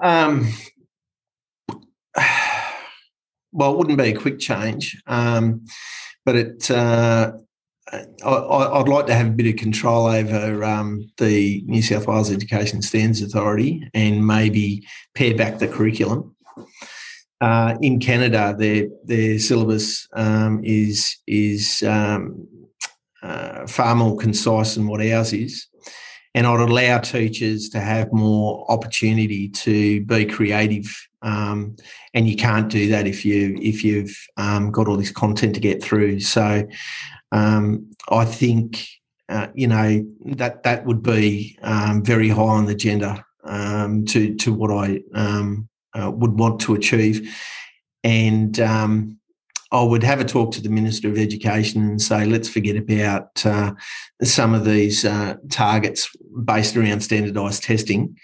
Um, 0.00 0.48
well, 3.52 3.72
it 3.72 3.78
wouldn't 3.78 3.98
be 3.98 4.10
a 4.10 4.16
quick 4.16 4.38
change, 4.38 5.02
um, 5.06 5.66
but 6.24 6.36
it. 6.36 6.70
Uh, 6.70 7.32
I, 7.92 8.78
would 8.78 8.88
like 8.88 9.06
to 9.06 9.14
have 9.14 9.26
a 9.26 9.30
bit 9.30 9.46
of 9.46 9.56
control 9.56 10.06
over 10.06 10.64
um, 10.64 11.10
the 11.18 11.62
New 11.66 11.82
South 11.82 12.06
Wales 12.06 12.30
Education 12.30 12.80
Standards 12.80 13.20
Authority 13.20 13.88
and 13.92 14.26
maybe 14.26 14.86
pare 15.14 15.34
back 15.34 15.58
the 15.58 15.68
curriculum. 15.68 16.34
Uh, 17.40 17.76
in 17.82 17.98
Canada, 17.98 18.54
their 18.56 18.86
their 19.04 19.38
syllabus 19.38 20.08
um, 20.14 20.60
is 20.64 21.16
is 21.26 21.82
um, 21.82 22.46
uh, 23.22 23.66
far 23.66 23.94
more 23.94 24.16
concise 24.16 24.76
than 24.76 24.86
what 24.86 25.04
ours 25.04 25.32
is, 25.32 25.66
and 26.34 26.46
I'd 26.46 26.60
allow 26.60 26.98
teachers 26.98 27.68
to 27.70 27.80
have 27.80 28.12
more 28.12 28.64
opportunity 28.70 29.48
to 29.48 30.04
be 30.04 30.24
creative. 30.24 30.96
Um, 31.22 31.76
and 32.14 32.28
you 32.28 32.36
can't 32.36 32.68
do 32.68 32.88
that 32.90 33.08
if 33.08 33.24
you 33.24 33.58
if 33.60 33.82
you've 33.82 34.16
um, 34.36 34.70
got 34.70 34.86
all 34.86 34.96
this 34.96 35.10
content 35.10 35.54
to 35.56 35.60
get 35.60 35.82
through. 35.82 36.20
So 36.20 36.64
um, 37.32 37.90
I 38.08 38.24
think 38.24 38.86
uh, 39.28 39.48
you 39.54 39.66
know 39.66 40.04
that 40.26 40.62
that 40.62 40.84
would 40.84 41.02
be 41.02 41.58
um, 41.62 42.04
very 42.04 42.28
high 42.28 42.42
on 42.42 42.66
the 42.66 42.72
agenda 42.72 43.24
um, 43.44 44.04
to 44.06 44.34
to 44.36 44.52
what 44.52 44.70
I 44.70 45.00
um, 45.14 45.68
uh, 45.94 46.10
would 46.10 46.38
want 46.38 46.60
to 46.62 46.74
achieve, 46.74 47.34
and 48.04 48.60
um, 48.60 49.18
I 49.72 49.82
would 49.82 50.02
have 50.02 50.20
a 50.20 50.24
talk 50.24 50.52
to 50.52 50.62
the 50.62 50.68
Minister 50.68 51.08
of 51.08 51.16
Education 51.16 51.82
and 51.82 52.02
say, 52.02 52.26
let's 52.26 52.48
forget 52.48 52.76
about 52.76 53.44
uh, 53.46 53.72
some 54.22 54.52
of 54.52 54.66
these 54.66 55.06
uh, 55.06 55.36
targets 55.50 56.14
based 56.44 56.76
around 56.76 57.00
standardised 57.00 57.62
testing, 57.62 58.16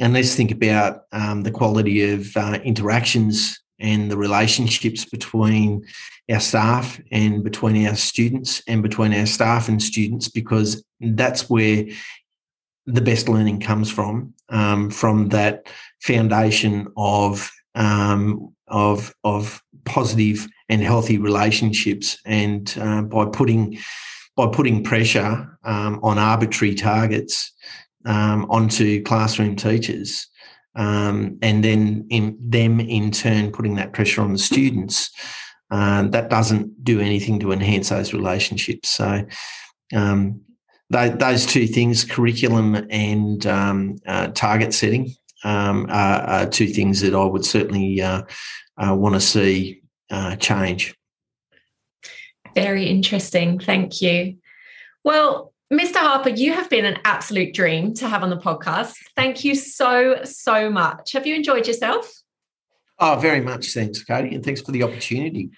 and 0.00 0.14
let's 0.14 0.34
think 0.34 0.50
about 0.50 1.02
um, 1.12 1.42
the 1.42 1.50
quality 1.50 2.10
of 2.10 2.34
uh, 2.36 2.58
interactions 2.64 3.60
and 3.78 4.10
the 4.10 4.16
relationships 4.16 5.04
between 5.04 5.84
our 6.30 6.40
staff 6.40 7.00
and 7.10 7.42
between 7.42 7.86
our 7.86 7.96
students 7.96 8.62
and 8.66 8.82
between 8.82 9.14
our 9.14 9.26
staff 9.26 9.68
and 9.68 9.82
students 9.82 10.28
because 10.28 10.84
that's 11.00 11.48
where 11.48 11.84
the 12.86 13.00
best 13.00 13.28
learning 13.28 13.60
comes 13.60 13.90
from 13.90 14.34
um, 14.50 14.90
from 14.90 15.28
that 15.28 15.68
foundation 16.00 16.86
of 16.96 17.50
um, 17.74 18.54
of 18.66 19.14
of 19.24 19.62
positive 19.84 20.46
and 20.68 20.82
healthy 20.82 21.18
relationships 21.18 22.18
and 22.26 22.76
uh, 22.80 23.02
by 23.02 23.24
putting 23.26 23.78
by 24.36 24.46
putting 24.46 24.84
pressure 24.84 25.58
um, 25.64 25.98
on 26.02 26.18
arbitrary 26.18 26.74
targets 26.74 27.52
um, 28.04 28.46
onto 28.50 29.02
classroom 29.02 29.56
teachers 29.56 30.28
um, 30.78 31.38
and 31.42 31.64
then 31.64 32.06
in 32.08 32.38
them 32.40 32.78
in 32.78 33.10
turn 33.10 33.50
putting 33.50 33.74
that 33.74 33.92
pressure 33.92 34.22
on 34.22 34.32
the 34.32 34.38
students, 34.38 35.10
uh, 35.70 36.02
that 36.08 36.30
doesn't 36.30 36.84
do 36.84 37.00
anything 37.00 37.40
to 37.40 37.52
enhance 37.52 37.90
those 37.90 38.14
relationships. 38.14 38.88
So 38.88 39.24
um, 39.94 40.40
those 40.90 41.46
two 41.46 41.66
things, 41.66 42.04
curriculum 42.04 42.86
and 42.90 43.46
um, 43.46 43.96
uh, 44.06 44.28
target 44.28 44.72
setting, 44.72 45.14
um, 45.44 45.86
are, 45.90 46.20
are, 46.22 46.46
two 46.46 46.66
things 46.66 47.00
that 47.02 47.14
I 47.14 47.24
would 47.24 47.44
certainly 47.44 48.02
uh, 48.02 48.22
uh 48.76 48.94
want 48.94 49.14
to 49.14 49.20
see 49.20 49.82
uh, 50.10 50.34
change. 50.36 50.96
Very 52.54 52.86
interesting. 52.86 53.60
Thank 53.60 54.02
you. 54.02 54.38
Well, 55.04 55.52
Mr. 55.72 55.96
Harper, 55.96 56.30
you 56.30 56.54
have 56.54 56.70
been 56.70 56.86
an 56.86 56.98
absolute 57.04 57.54
dream 57.54 57.94
to 57.94 58.08
have 58.08 58.22
on 58.22 58.30
the 58.30 58.38
podcast. 58.38 58.94
Thank 59.14 59.44
you 59.44 59.54
so, 59.54 60.24
so 60.24 60.70
much. 60.70 61.12
Have 61.12 61.26
you 61.26 61.34
enjoyed 61.34 61.66
yourself? 61.66 62.10
Oh, 63.00 63.16
very 63.16 63.40
much. 63.40 63.72
Thanks, 63.72 64.02
Katie, 64.02 64.34
and 64.34 64.44
thanks 64.44 64.60
for 64.60 64.72
the 64.72 64.82
opportunity. 64.82 65.50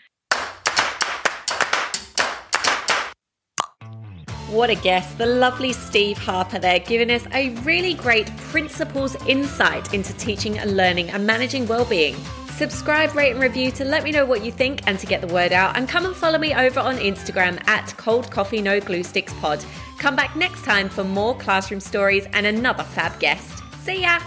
What 4.51 4.69
a 4.69 4.75
guest, 4.75 5.17
the 5.17 5.27
lovely 5.27 5.73
Steve 5.73 6.19
Harper 6.19 6.59
there, 6.59 6.81
giving 6.81 7.11
us 7.13 7.25
a 7.33 7.51
really 7.61 7.95
great 7.95 8.27
principal's 8.39 9.15
insight 9.27 9.95
into 9.95 10.13
teaching 10.15 10.59
and 10.59 10.77
learning 10.77 11.11
and 11.11 11.25
managing 11.25 11.69
well-being. 11.69 12.17
Subscribe, 12.57 13.15
rate, 13.15 13.31
and 13.31 13.41
review 13.41 13.71
to 13.71 13.85
let 13.85 14.03
me 14.03 14.11
know 14.11 14.27
what 14.27 14.45
you 14.45 14.51
think 14.51 14.87
and 14.89 14.99
to 14.99 15.07
get 15.07 15.21
the 15.21 15.33
word 15.33 15.53
out. 15.53 15.77
And 15.77 15.89
come 15.89 16.05
and 16.05 16.17
follow 16.17 16.37
me 16.37 16.53
over 16.53 16.81
on 16.81 16.99
Instagram 16.99 17.67
at 17.69 17.97
Cold 17.97 18.31
Coffee 18.31 18.61
No 18.61 18.81
Glue 18.81 19.05
Sticks 19.05 19.33
Pod. 19.35 19.65
Come 19.99 20.17
back 20.17 20.35
next 20.35 20.65
time 20.65 20.89
for 20.89 21.05
more 21.05 21.37
classroom 21.37 21.81
stories 21.81 22.27
and 22.33 22.45
another 22.45 22.83
fab 22.83 23.19
guest. 23.21 23.63
See 23.85 24.03
ya! 24.03 24.19